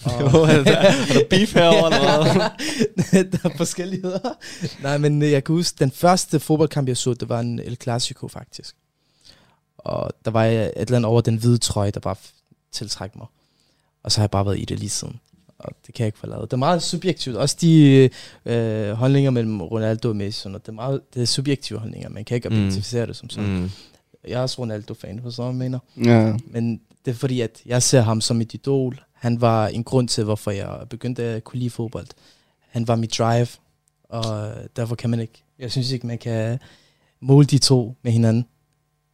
[0.04, 3.24] Og- er der, er der beef herovre, eller hvad?
[3.32, 4.34] der er forskelligheder.
[4.82, 7.76] Nej, men øh, jeg kan huske, den første fodboldkamp, jeg så, det var en El
[7.82, 8.76] Clasico faktisk.
[9.84, 13.26] Og der var et eller andet over den hvide trøje, der bare f- tiltræk mig.
[14.02, 15.20] Og så har jeg bare været i det lige siden.
[15.58, 16.40] Og det kan jeg ikke forlade.
[16.40, 17.36] Det er meget subjektivt.
[17.36, 18.10] Også de
[18.46, 22.08] øh, holdninger mellem Ronaldo og Messi, og det er, meget, det er subjektive holdninger.
[22.08, 22.54] Man kan ikke Mm.
[22.56, 23.60] objektificere det som sådan.
[23.60, 23.70] Mm.
[24.28, 25.52] Jeg er også Ronaldo-fan, du, hvad jeg Ja.
[25.52, 26.38] mener?
[26.46, 29.00] Men det er fordi, at jeg ser ham som et idol.
[29.12, 32.06] Han var en grund til, hvorfor jeg begyndte at kunne lide fodbold.
[32.68, 33.46] Han var mit drive,
[34.08, 35.42] og derfor kan man ikke...
[35.58, 36.58] Jeg synes ikke, man kan
[37.20, 38.46] måle de to med hinanden.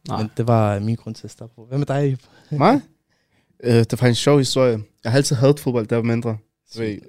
[0.09, 0.21] Nej.
[0.21, 1.65] Men det var min grund til at starte på.
[1.69, 2.19] Hvad med dig, Ip?
[2.51, 2.81] Mig?
[3.63, 4.79] Øh, det var faktisk en sjov historie.
[5.03, 6.37] Jeg har altid hadet fodbold, jeg var mindre.
[6.71, 6.99] Så jeg,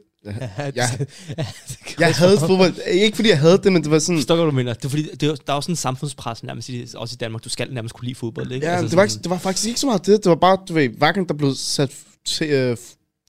[0.74, 1.06] jeg,
[2.00, 2.74] jeg havde fodbold.
[2.90, 4.18] Ikke fordi jeg havde det, men det var sådan...
[4.18, 4.74] Forstår du, hvad du mener?
[4.74, 7.16] Det er fordi, det er, der er jo sådan en samfundspres nærmest, i, også i
[7.16, 7.44] Danmark.
[7.44, 8.66] Du skal nærmest kunne lide fodbold, ikke?
[8.66, 10.24] Ja, Altså det, var, sådan- det var faktisk ikke så meget det.
[10.24, 11.90] Det var bare, du ved, hver gang der blev sat
[12.28, 12.76] t- øh,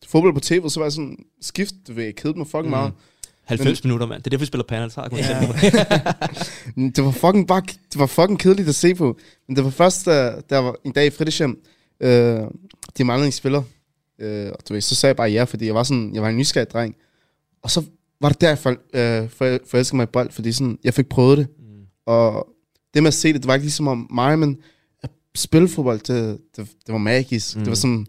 [0.08, 2.70] fodbold på tv, så var jeg sådan skift, du ved, jeg kedede mig fucking Mm.
[2.72, 2.94] meget.
[3.58, 4.24] 90 minutter, mand.
[4.24, 6.14] Det er derfor, vi spiller jeg Ja.
[6.82, 9.18] Men det var fucking bare, det var fucking kedeligt at se på.
[9.48, 11.64] Men det var først, da der var en dag i fritidshjem,
[12.00, 12.40] øh,
[12.98, 13.64] de manglede en spiller.
[14.20, 16.30] Øh, og du ved, så sagde jeg bare ja, fordi jeg var sådan, jeg var
[16.30, 16.96] en nysgerrig dreng.
[17.64, 17.84] Og så
[18.22, 21.10] var det der, jeg for, øh, for, forelskede mig i bold, fordi sådan, jeg fik
[21.10, 21.48] prøvet det.
[21.60, 21.86] Mm.
[22.06, 22.48] Og
[22.94, 24.58] det med at se det, det var ikke ligesom om mig, men
[25.04, 27.56] at spille fodbold, det, det, det var magisk.
[27.56, 27.60] Mm.
[27.60, 27.64] Mm.
[27.64, 28.06] Det var sådan,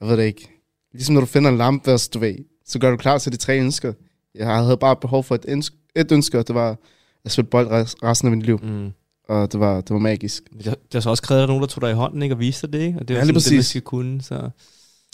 [0.00, 0.48] jeg ved det ikke,
[0.92, 2.34] ligesom når du finder en lampe, så, du ved,
[2.66, 3.92] så gør du klar til de tre ønsker.
[4.34, 6.76] Jeg havde bare behov for et, ønske, et ønske, og det var
[7.24, 8.58] at spille bold res- resten af mit liv.
[8.62, 8.90] Mm.
[9.28, 10.42] Og det var, det var magisk.
[10.52, 12.34] Det, det har så også krævet, at nogen, der tog dig i hånden, ikke?
[12.34, 12.98] Og viste dig det, ikke?
[12.98, 13.66] Og det er Ja, sådan, det, man præcis.
[13.66, 14.50] skal kunne, så...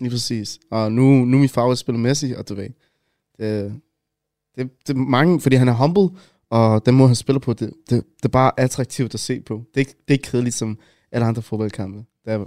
[0.01, 0.59] Lige præcis.
[0.71, 2.69] Og nu, nu er min far spiller Messi, og du ved,
[3.39, 3.81] det,
[4.57, 6.09] det, det er mange, fordi han er humble,
[6.51, 9.63] og den måde, han spiller på, det, det, det er bare attraktivt at se på.
[9.75, 10.79] Det det er ikke kedeligt som
[11.13, 11.99] alle andre fodboldkampe.
[12.25, 12.45] Det er,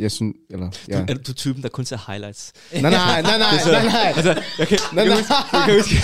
[0.00, 0.98] jeg synes, eller, ja.
[1.00, 2.52] Du, er du typen, der kun ser highlights?
[2.72, 4.12] Nej, nej, nej, nej, nej, nej.
[4.16, 5.36] Altså, jeg kan, Nej, jeg nej.
[5.52, 5.94] jeg kan huske,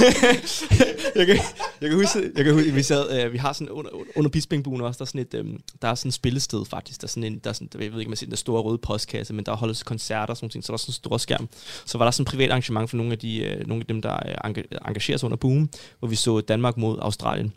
[1.19, 1.37] jeg kan,
[1.81, 4.81] jeg kan huske, jeg kan huske, vi sad, øh, vi har sådan under, under Bispingbuen
[4.83, 7.25] også, der er sådan et, øhm, der er sådan et spillested faktisk, der er sådan
[7.25, 9.47] en, der er sådan, jeg ved ikke, man siger den der store røde postkasse, men
[9.47, 11.49] der holdes koncerter og sådan nogle ting, så der er sådan en stor skærm.
[11.87, 14.03] Så var der sådan et privat arrangement for nogle af, de, øh, nogle af dem,
[14.03, 17.53] der øh, enga- engagerer sig under buen, hvor vi så Danmark mod Australien.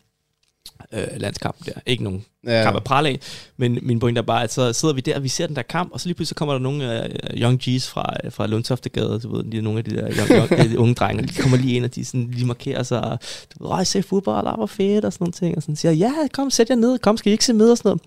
[0.93, 1.79] Øh, landskampen der.
[1.85, 2.63] Ikke nogen Ja.
[2.63, 3.19] kamp at prale af.
[3.57, 5.61] Men min pointe er bare, at så sidder vi der, og vi ser den der
[5.61, 9.35] kamp, og så lige pludselig kommer der nogle uh, young G's fra, fra Lundtoftegade, du
[9.35, 11.85] ved, er nogle af de der young, young, de unge drenge, de kommer lige ind,
[11.85, 13.19] og de sådan, lige markerer sig, og
[13.53, 15.75] du ved, "Åh, jeg ser fodbold, og hvor fedt, og sådan nogle ting, og sådan
[15.75, 18.01] siger, ja, kom, sæt jer ned, kom, skal I ikke se med, og sådan noget.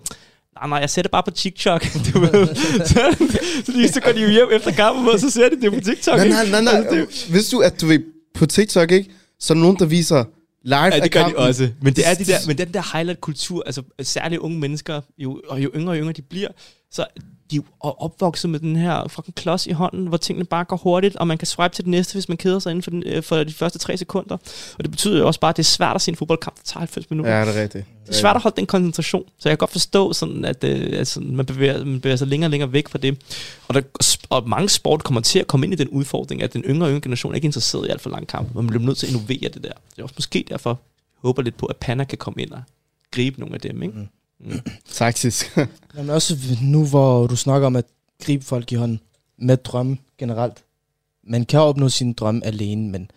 [0.59, 1.83] Nej, nej, jeg sætter bare på TikTok,
[2.13, 2.55] du ved.
[2.85, 3.15] så,
[3.65, 5.79] så, lige, så går de jo hjem efter kampen, og så ser de det på
[5.79, 6.17] TikTok.
[6.17, 6.73] Nej, nej, nej, nej.
[6.73, 7.99] Altså, Hvis du, at du ved,
[8.33, 10.23] på TikTok, ikke, så er der nogen, der viser
[10.63, 11.69] live Ja, det gør de også.
[11.81, 15.63] Men det er de der, men den der highlight-kultur, altså særligt unge mennesker, jo, og
[15.63, 16.49] jo yngre og yngre de bliver,
[16.91, 17.05] så
[17.51, 20.77] de er jo opvokset med den her fucking klods i hånden, hvor tingene bare går
[20.77, 23.03] hurtigt, og man kan swipe til det næste, hvis man keder sig inden for, den,
[23.05, 24.37] øh, for de første tre sekunder.
[24.77, 26.61] Og det betyder jo også bare, at det er svært at se en fodboldkamp, der
[26.65, 27.31] tager 90 minutter.
[27.31, 27.85] Ja, det er rigtigt.
[28.05, 30.97] Det er svært at holde den koncentration, så jeg kan godt forstå, sådan, at øh,
[30.99, 33.17] altså, man, bevæger, man bevæger sig længere og længere væk fra det.
[33.67, 33.81] Og, der,
[34.29, 36.89] og mange sport kommer til at komme ind i den udfordring, at den yngre og
[36.89, 38.55] yngre generation er ikke interesseret i alt for lang kamp.
[38.55, 39.73] Man bliver nødt til at innovere det der.
[39.89, 42.61] Det er også måske derfor, jeg håber lidt på, at Panna kan komme ind og
[43.11, 43.83] gribe nogle af dem.
[43.83, 43.97] Ikke?
[43.97, 44.07] Mm.
[44.93, 45.57] Taktisk.
[45.97, 47.85] Jamen også nu, hvor du snakker om at
[48.23, 48.99] gribe folk i hånden
[49.37, 50.63] med drømme generelt.
[51.27, 53.11] Man kan opnå sin drøm alene, men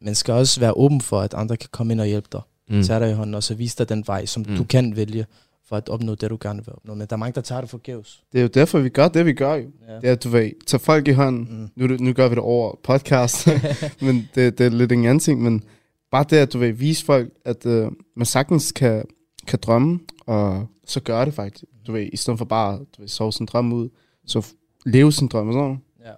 [0.00, 2.40] man skal også være åben for, at andre kan komme ind og hjælpe dig.
[2.68, 2.76] Mm.
[2.76, 2.82] Mm.
[2.82, 4.50] Tage dig i hånden og så vise dig den vej, som Mm.
[4.50, 4.56] mm.
[4.56, 5.26] du kan vælge
[5.68, 6.94] for at opnå det, du gerne vil opnå.
[6.94, 8.22] Men der er mange, der tager det forgæves.
[8.32, 9.66] Det er jo derfor, vi gør det, vi gør jo.
[9.88, 9.94] Ja.
[9.96, 11.48] Det er, at du ved, tage folk i hånden.
[11.50, 11.68] Mm.
[11.76, 13.48] Nu, nu gør vi det over podcast,
[14.02, 15.42] men det, det er lidt en anden ting.
[15.42, 15.62] Men
[16.10, 19.04] bare det, at du vil vise folk, at uh, man sagtens kan,
[19.46, 19.98] kan drømme,
[20.28, 21.64] og så gør det faktisk.
[21.86, 23.88] Du ved, i stedet for bare du ved, sove sin drøm ud,
[24.26, 24.46] så
[24.86, 25.78] leve sin drøm og sådan noget.
[26.04, 26.12] Ja.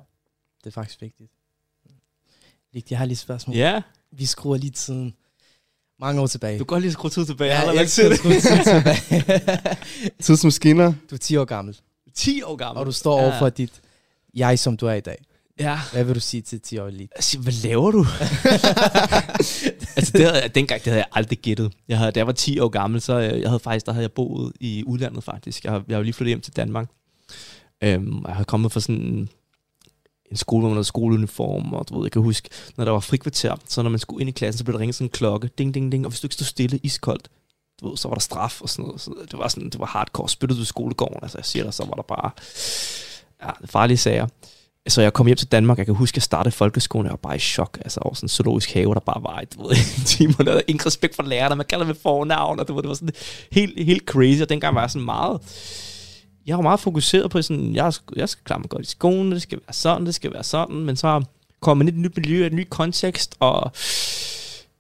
[0.64, 1.30] Det er faktisk vigtigt.
[2.72, 3.56] Ligt, jeg har lige et spørgsmål.
[3.56, 5.14] Ja, Vi skruer lige tiden
[6.00, 6.58] mange år tilbage.
[6.58, 7.50] du kan godt lige skrue tid tilbage.
[7.52, 9.76] ja, jeg kan skrue tiden tilbage.
[10.22, 10.92] Tidsmaskiner.
[11.10, 11.80] du er 10 år gammel,
[12.14, 12.80] 10 år gammel.
[12.80, 13.80] og du står over for dit
[14.34, 15.24] jeg, som du er i dag.
[15.60, 15.78] Ja.
[15.92, 16.86] Hvad vil du sige til 10 år?
[16.86, 17.98] Jeg siger, hvad laver du?
[19.96, 21.72] altså, det havde, dengang, det havde jeg aldrig gættet.
[21.88, 24.02] Jeg havde, da jeg var 10 år gammel, så øh, jeg havde faktisk, der havde
[24.02, 25.64] jeg boet i udlandet faktisk.
[25.64, 26.88] Jeg, jeg var lige flyttet hjem til Danmark.
[27.82, 29.28] Øhm, jeg havde kommet fra sådan en,
[30.30, 33.00] en skole, hvor man havde skoleuniform, og du ved, jeg kan huske, når der var
[33.00, 35.50] frikvarter, så når man skulle ind i klassen, så blev der ringet sådan en klokke,
[35.58, 37.28] ding, ding, ding, og hvis du ikke stod stille, iskoldt,
[37.80, 39.00] du ved, så var der straf og sådan noget.
[39.00, 40.28] Så det var sådan, det var hardcore.
[40.28, 42.30] Spyttede du i skolegården, altså jeg siger dig, så var der bare
[43.42, 44.26] ja, farlige sager.
[44.88, 47.16] Så jeg kom hjem til Danmark, jeg kan huske, at jeg startede folkeskolen, jeg var
[47.16, 49.70] bare i chok, altså over sådan en zoologisk have, der bare var et, du ved,
[49.98, 52.74] en time, og der havde ingen respekt for lærerne, man kalder med fornavn, og du
[52.74, 53.14] ved, det var sådan
[53.52, 55.40] helt, helt crazy, og dengang var jeg sådan meget,
[56.46, 59.32] jeg var meget fokuseret på sådan, jeg, skal- jeg skal klare mig godt i skolen,
[59.32, 61.22] det skal være sådan, det skal være sådan, men så
[61.60, 63.70] kommer man ind i et nyt miljø, et ny kontekst, og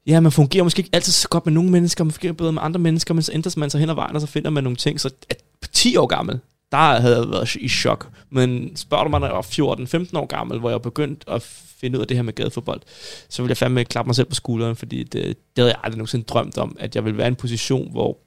[0.06, 2.62] ja, man fungerer måske ikke altid så godt med nogle mennesker, man fungerer bedre med
[2.62, 4.76] andre mennesker, men så ændrer man sig hen ad vejen, og så finder man nogle
[4.76, 5.42] ting, så at
[5.72, 6.40] 10 år gammel,
[6.72, 8.08] der havde jeg været i chok.
[8.30, 11.42] Men spørger du mig, når jeg var 14-15 år gammel, hvor jeg begyndte at
[11.80, 12.80] finde ud af det her med gadefodbold,
[13.28, 15.98] så ville jeg fandme klappe mig selv på skulderen, fordi det, det havde jeg aldrig
[15.98, 18.18] nogensinde drømt om, at jeg ville være i en position, hvor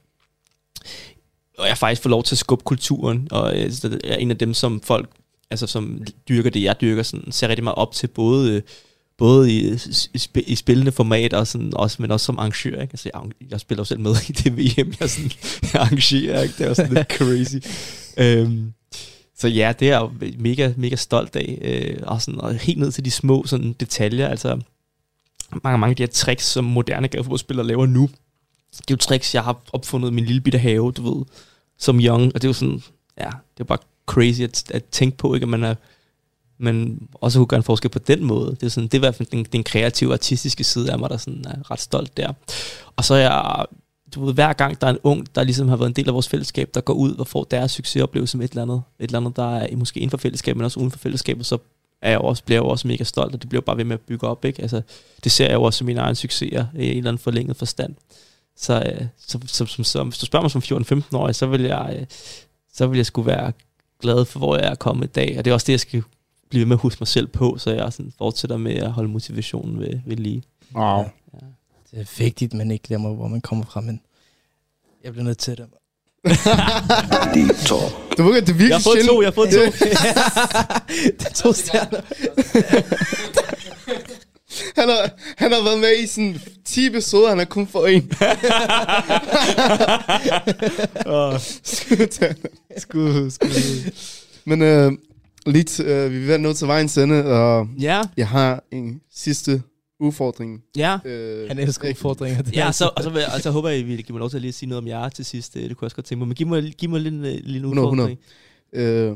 [1.57, 4.37] og jeg faktisk får lov til at skubbe kulturen, og øh, jeg er en af
[4.37, 5.09] dem, som folk,
[5.51, 8.61] altså som dyrker det, jeg dyrker, sådan, ser rigtig meget op til, både, øh,
[9.17, 9.67] både i,
[10.13, 12.81] i, sp- i spillende format, og sådan, også, men også som arrangør.
[12.81, 12.91] Ikke?
[12.93, 15.31] Altså, jeg, jeg spiller jo selv med i det VM, jeg, sådan,
[15.73, 16.41] jeg arrangerer.
[16.41, 16.55] Ikke?
[16.57, 17.55] Det er jo sådan lidt crazy.
[18.17, 18.73] Øhm,
[19.37, 21.59] så ja, det er jeg mega, mega stolt af.
[21.61, 24.27] Øh, og, sådan, og helt ned til de små sådan, detaljer.
[24.27, 24.59] Altså,
[25.63, 28.09] mange, mange af de her tricks, som moderne gadefodboldspillere laver nu,
[28.71, 31.25] det er jo tricks, jeg har opfundet i min lille bitte have, du ved,
[31.77, 32.25] som young.
[32.35, 32.83] Og det er jo sådan,
[33.19, 35.43] ja, det er bare crazy at, at tænke på, ikke?
[35.43, 35.75] At man er,
[36.63, 38.51] men også kunne gøre en forskel på den måde.
[38.51, 41.09] Det er, sådan, det er i hvert fald den, den kreative, artistiske side af mig,
[41.09, 42.33] der sådan er ret stolt der.
[42.95, 43.65] Og så er jeg,
[44.15, 46.13] du ved, hver gang der er en ung, der ligesom har været en del af
[46.13, 49.19] vores fællesskab, der går ud og får deres succesoplevelse med et eller andet, et eller
[49.19, 51.57] andet, der er måske inden for fællesskabet, men også uden for fællesskabet, så
[52.01, 53.93] er jeg også, bliver jeg jo også mega stolt, og det bliver bare ved med
[53.93, 54.45] at bygge op.
[54.45, 54.61] Ikke?
[54.61, 54.81] Altså,
[55.23, 57.95] det ser jeg jo også som mine egne succeser i en eller anden forlænget forstand.
[58.57, 61.61] Så, øh, så, så, så, så hvis du spørger mig som 14-15 år, så vil
[61.61, 62.05] jeg, øh,
[62.73, 63.51] så vil jeg skulle være
[64.01, 65.35] glad for, hvor jeg er kommet i dag.
[65.37, 66.03] Og det er også det, jeg skal
[66.53, 69.09] blive ved med at huske mig selv på, så jeg sådan fortsætter med at holde
[69.09, 70.43] motivationen ved, ved lige.
[70.75, 71.03] Wow.
[71.91, 74.01] Det er vigtigt, man ikke glemmer, hvor man kommer fra, men
[75.03, 75.65] jeg bliver nødt til det.
[78.17, 79.59] Du ved, det er virkelig Jeg har fået to, jeg har fået to.
[81.19, 82.01] det er to stjerner.
[84.75, 88.11] Han har, han har været med i sådan 10 episoder, han har kun fået en.
[91.63, 92.35] Skud.
[92.77, 93.91] Skud, skud.
[94.45, 94.91] Men øh,
[95.45, 99.61] lidt, øh, vi er ved nå til vejens ende, og Ja, jeg har en sidste
[99.99, 100.63] udfordring.
[100.77, 100.99] ja.
[101.05, 102.41] Øh, Han elsker ikke- udfordringer.
[102.41, 104.19] Det Ja, så, og så, vil, og så håber jeg, at I vil give mig
[104.19, 105.53] lov til at lige sige noget om jer til sidst.
[105.53, 106.27] Det kunne jeg også godt tænke mig.
[106.27, 108.19] Men giv mig, giv mig lidt, en- lidt en 100, udfordring.
[108.73, 109.15] Øh,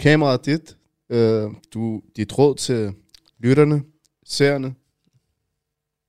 [0.00, 0.76] kameraet er dit.
[1.10, 2.92] Øh, du, dit råd til
[3.40, 3.82] lytterne,
[4.26, 4.74] seerne.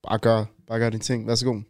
[0.09, 1.27] Bare gør, bare gør din ting.
[1.27, 1.59] Værsgo.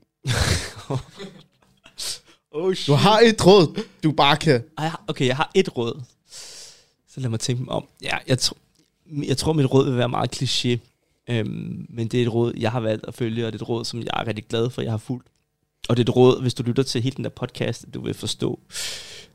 [2.52, 2.88] Oh, shit.
[2.88, 4.64] Du har et råd, du bare kan.
[5.08, 6.02] Okay, jeg har et råd.
[7.18, 7.86] Så lad mig tænke mig om.
[8.02, 10.78] Ja, jeg, tr- jeg tror, mit råd vil være meget kliché.
[11.30, 13.70] Øhm, men det er et råd, jeg har valgt at følge, og det er et
[13.70, 15.28] råd, som jeg er rigtig glad for, jeg har fulgt.
[15.90, 18.14] Og det er et råd, hvis du lytter til hele den der podcast, du vil
[18.14, 18.60] forstå.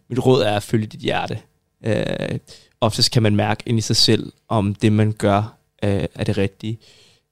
[0.08, 1.38] Mit råd er at følge dit hjerte.
[1.84, 2.38] Øh,
[2.80, 6.38] oftest kan man mærke ind i sig selv, om det, man gør, øh, er det
[6.38, 6.78] rigtige.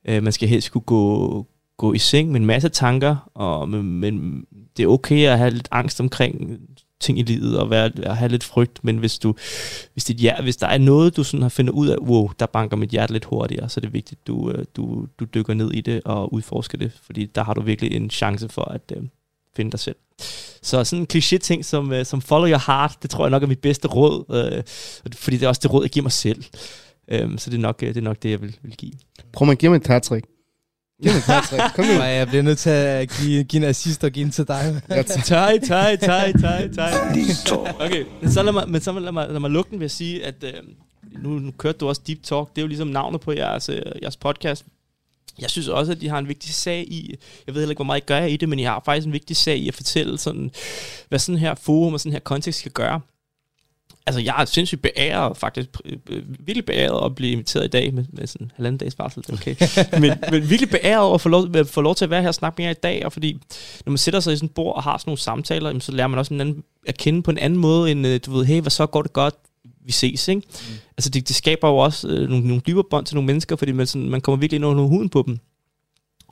[0.04, 1.46] Øh, man skal helst kunne gå,
[1.76, 4.46] gå i seng med en masse tanker, og, men, men
[4.76, 6.60] det er okay at have lidt angst omkring
[7.00, 9.34] ting i livet, og være, at have lidt frygt, men hvis, du,
[9.92, 12.46] hvis, dit hjerte, hvis der er noget, du sådan har fundet ud af, wow, der
[12.46, 15.54] banker mit hjerte lidt hurtigere, så er det vigtigt, at du, øh, du, du dykker
[15.54, 18.92] ned i det og udforsker det, fordi der har du virkelig en chance for at
[18.96, 19.02] øh,
[19.56, 19.96] finde dig selv.
[20.62, 23.46] Så sådan en kliché-ting som, øh, som follow your heart, det tror jeg nok er
[23.46, 24.62] mit bedste råd, øh,
[25.16, 26.44] fordi det er også det råd, jeg giver mig selv.
[27.08, 28.92] Øh, så det er, nok, øh, det er nok det, jeg vil, vil give.
[29.32, 30.24] Prøv at give mig et tærtrik.
[31.02, 31.60] Giv mig tærtrik.
[31.76, 31.92] Kom nu.
[31.92, 34.82] Nej, jeg bliver nødt til at give, give en assist og give en til dig.
[34.88, 36.92] Tej, tej, tej, tej, tej.
[37.80, 39.90] Okay, men så lad mig, men så lad mig, lad mig lukke den ved at
[39.90, 40.52] sige, at øh,
[41.22, 42.48] nu, nu kørte du også Deep Talk.
[42.48, 44.64] Det er jo ligesom navnet på jeres, øh, jeres podcast.
[45.40, 47.14] Jeg synes også, at de har en vigtig sag i,
[47.46, 49.12] jeg ved heller ikke, hvor meget I gør i det, men I har faktisk en
[49.12, 50.50] vigtig sag i at fortælle, sådan,
[51.08, 53.00] hvad sådan her forum og sådan her kontekst skal gøre.
[54.06, 57.94] Altså, jeg er sindssygt beæret, faktisk øh, øh, virkelig beæret at blive inviteret i dag
[57.94, 59.56] med, med sådan en halvanden dags varsel, okay.
[60.00, 62.28] men, men virkelig beæret over at få lov, at få lov til at være her
[62.28, 63.32] og snakke med jer i dag, og fordi
[63.86, 65.92] når man sætter sig i sådan et bord og har sådan nogle samtaler, jamen, så
[65.92, 68.44] lærer man også en anden, at kende på en anden måde, end øh, du ved,
[68.44, 69.34] hey, hvad så går det godt,
[69.84, 70.42] vi ses, ikke?
[70.46, 70.74] Mm.
[70.96, 73.72] Altså, det, det skaber jo også øh, nogle, nogle dybere bånd til nogle mennesker, fordi
[73.72, 75.38] man, sådan, man kommer virkelig ind under huden på dem.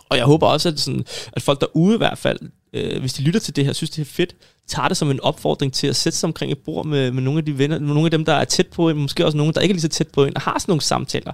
[0.08, 2.38] Og jeg håber også, at, sådan, at folk derude i hvert fald
[2.72, 4.36] øh, hvis de lytter til det her, synes det er fedt,
[4.68, 7.38] tager det som en opfordring til at sætte sig omkring et bord med, med nogle
[7.38, 9.52] af de venner, med nogle af dem, der er tæt på en, måske også nogle,
[9.52, 11.32] der ikke er lige så tæt på en, og har sådan nogle samtaler.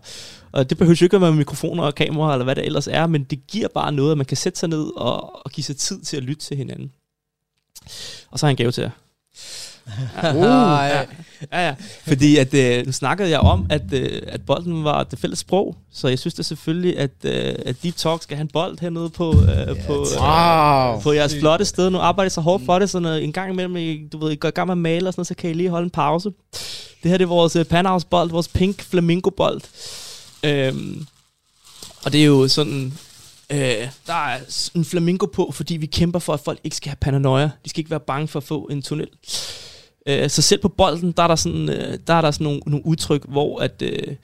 [0.53, 2.87] Og det behøver jo ikke at være med mikrofoner og kameraer, eller hvad det ellers
[2.87, 5.65] er, men det giver bare noget, at man kan sætte sig ned og, og give
[5.65, 6.93] sig tid til at lytte til hinanden.
[8.31, 8.91] Og så har jeg en gave til jer.
[9.87, 10.43] Uh.
[10.43, 10.99] ja,
[11.53, 11.75] ja, ja.
[12.07, 15.77] Fordi at, øh, nu snakkede jeg om, at, øh, at bolden var det fælles sprog,
[15.93, 19.11] så jeg synes da selvfølgelig, at, øh, at Deep Talk skal have en bold hernede
[19.11, 21.01] på, øh, på, øh, Wow.
[21.01, 21.91] på jeres flotte sted.
[21.91, 24.33] Nu arbejder I så hårdt for det, så når en gang imellem, I, du ved,
[24.33, 25.85] I går i gang med at male og sådan noget, så kan I lige holde
[25.85, 26.31] en pause.
[27.03, 29.61] Det her det er vores uh, Panhouse bold, vores pink flamingo bold.
[30.45, 31.07] Øhm,
[32.05, 32.99] og det er jo sådan,
[33.51, 34.39] øh, der er
[34.75, 37.51] en flamingo på, fordi vi kæmper for, at folk ikke skal have paranoia.
[37.65, 39.09] De skal ikke være bange for at få en tunnel.
[40.09, 42.61] Øh, så selv på bolden, der er der sådan, øh, der er der sådan nogle,
[42.67, 44.15] nogle udtryk, hvor, at, øh,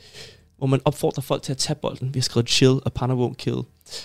[0.58, 2.14] hvor man opfordrer folk til at tage bolden.
[2.14, 3.56] Vi har skrevet chill, og partner won't kill.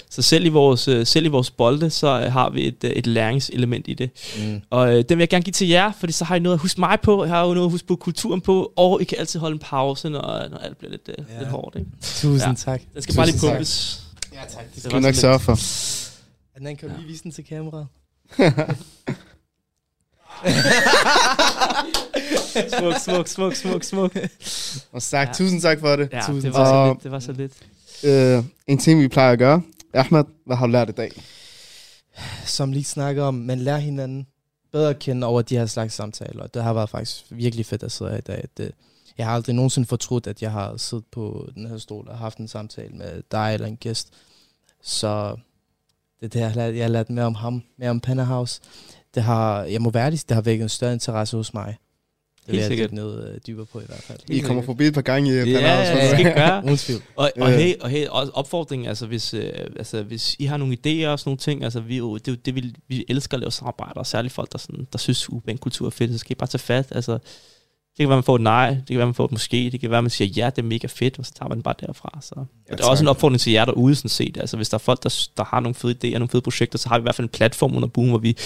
[0.09, 2.91] Så selv i vores, øh, selv i vores bolde, så øh, har vi et, øh,
[2.91, 4.09] et læringselement i det.
[4.37, 4.61] Mm.
[4.69, 6.59] Og øh, den vil jeg gerne give til jer, fordi så har I noget at
[6.61, 9.17] huske mig på, jeg har jo noget at huske på kulturen på, og I kan
[9.19, 11.39] altid holde en pause, når, når alt bliver lidt, øh, Ja.
[11.39, 11.75] lidt hårdt.
[11.75, 11.89] Ikke?
[12.01, 12.53] Tusind Ja.
[12.57, 12.81] tak.
[12.93, 13.55] Den skal bare lige Tusind tak.
[13.57, 14.03] pumpes.
[14.33, 14.73] Ja, tak.
[14.75, 15.57] Det skal vi nok så sørge for.
[16.57, 17.87] Adnan, kan du lige vise den til kameraet?
[22.79, 24.15] Smuk, smuk, smuk, smuk, smuk.
[24.91, 25.33] Og sagt, Ja.
[25.33, 26.09] tusind tak for det.
[26.13, 26.87] Ja, Tusind det var, så tak.
[26.95, 27.53] lidt, det var så lidt.
[28.03, 29.61] Øh, en ting, vi plejer at gøre.
[29.93, 31.11] Ahmed, hvad har du lært i dag?
[32.45, 34.27] Som lige snakker om, man lærer hinanden
[34.71, 36.43] bedre at kende over de her slags samtaler.
[36.43, 38.45] Og det har været faktisk virkelig fedt at sidde her i dag.
[38.59, 38.69] Øh,
[39.17, 42.37] jeg har aldrig nogensinde fortrudt, at jeg har siddet på den her stol og haft
[42.37, 44.07] en samtale med dig eller en gæst.
[44.83, 45.35] Så
[46.19, 48.61] det er det, jeg har lært, jeg har lært mere om ham, mere om Pennerhouse.
[49.15, 51.65] Det har, jeg må være ærlig, det har vækket en større interesse hos mig.
[52.45, 52.89] Det vil Helt jeg sikkert.
[52.91, 54.19] dykke ned øh, dybere på i hvert fald.
[54.29, 56.63] I kommer forbi et par gange i Ja, ja, det skal gøre.
[56.65, 57.01] Uden tvivl.
[57.15, 57.57] Og, og, Ja.
[57.57, 61.19] hey, og hey, også opfordringen, altså hvis, øh, altså hvis I har nogle idéer og
[61.19, 63.93] sådan nogle ting, altså vi, jo- det, er det vi, vi elsker at lave samarbejder,
[63.99, 66.49] og særligt folk, der, sådan, der synes, urban kultur er fedt, så skal I bare
[66.49, 66.87] tage fat.
[66.91, 67.17] Altså,
[67.97, 69.79] det kan være, man får et nej, det kan være, man får et måske, det
[69.79, 71.75] kan være, man siger, ja, det er mega fedt, og så tager man den bare
[71.79, 72.19] derfra.
[72.21, 72.35] Så.
[72.35, 74.37] Og det er også en opfordring til jer derude, sådan set.
[74.37, 76.89] Altså, hvis der er folk, der, der har nogle fede idéer, nogle fede projekter, så
[76.89, 78.37] har vi i hvert fald en platform under Boom, hvor vi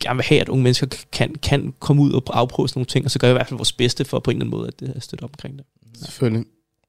[0.00, 3.04] gerne vil have, at unge mennesker kan, kan komme ud og afprøve sådan nogle ting,
[3.04, 4.72] og så gør vi i hvert fald vores bedste for på en eller anden måde
[4.82, 5.64] at, at støtte op omkring det.
[6.04, 6.44] Selvfølgelig.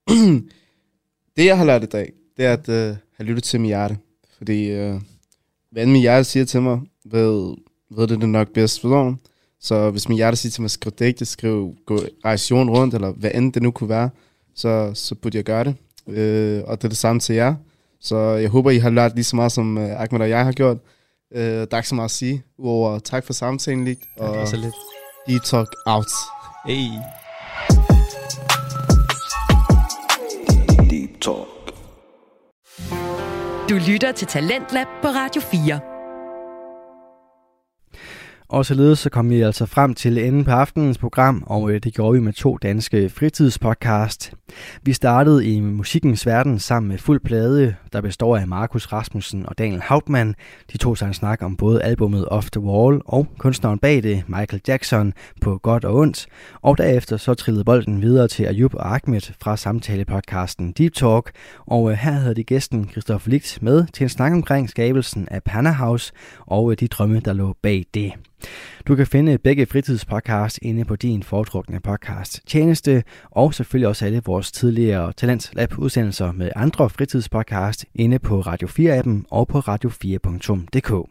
[1.38, 3.98] det, jeg har lært i dag, det er at øh, have lyttet til mit hjerte.
[4.38, 5.02] Fordi øh,
[5.72, 7.56] hvad mit hjerte siger til mig, ved,
[7.92, 8.82] ved det det nok bedst.
[8.82, 9.16] Forstår du?
[9.62, 13.12] Så hvis mit hjerte siger til mig, skriv digte, skriv, gå, rejse jorden rundt, eller
[13.12, 14.10] hvad end det nu kunne være,
[14.56, 15.76] så, så burde jeg gøre det.
[16.08, 17.56] Øh, og det er det samme til jer.
[18.02, 20.52] Så jeg håber, I har lært lige så meget, som øh, Ahmed og jeg har
[20.52, 20.78] gjort.
[21.36, 24.40] Øh, der er ikke så meget at sige, udover tak for samtalen, Ligt, og Det
[24.40, 24.76] var så lidt.
[25.28, 26.06] Deep Talk out.
[26.68, 26.88] Hey.
[30.90, 31.48] Deep Talk.
[33.70, 35.97] Du lytter til Talentlab på Radio 4.
[38.50, 41.94] Og således så kom vi altså frem til enden på aftenens program, og øh, det
[41.94, 44.34] gjorde vi med to danske fritidspodcast.
[44.82, 49.58] Vi startede i musikkens verden sammen med Fuld Plade, der består af Markus Rasmussen og
[49.58, 50.36] Daniel Hauptmann.
[50.72, 54.24] De to sig en snak om både albumet Off the Wall og kunstneren bag det,
[54.28, 56.28] Michael Jackson, på godt og ondt.
[56.62, 61.32] Og derefter så trillede bolden videre til Ayub og Ahmed fra samtalepodcasten Deep Talk,
[61.66, 65.44] og øh, her havde de gæsten Christopher Ligt med til en snak omkring skabelsen af
[65.44, 66.14] Panahouse
[66.46, 68.14] og øh, de drømme, der lå bag det.
[68.88, 74.22] Du kan finde begge fritidspodcasts inde på din foretrukne podcast tjeneste, og selvfølgelig også alle
[74.26, 81.10] vores tidligere Talent Lab udsendelser med andre fritidspodcasts inde på Radio 4-appen og på radio4.dk.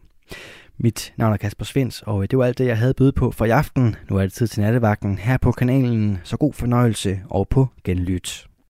[0.79, 3.45] Mit navn er Kasper Svens, og det var alt det, jeg havde byde på for
[3.45, 3.97] i aften.
[4.11, 8.47] Nu er det tid til nattevagten her på kanalen, så god fornøjelse og på genlyt.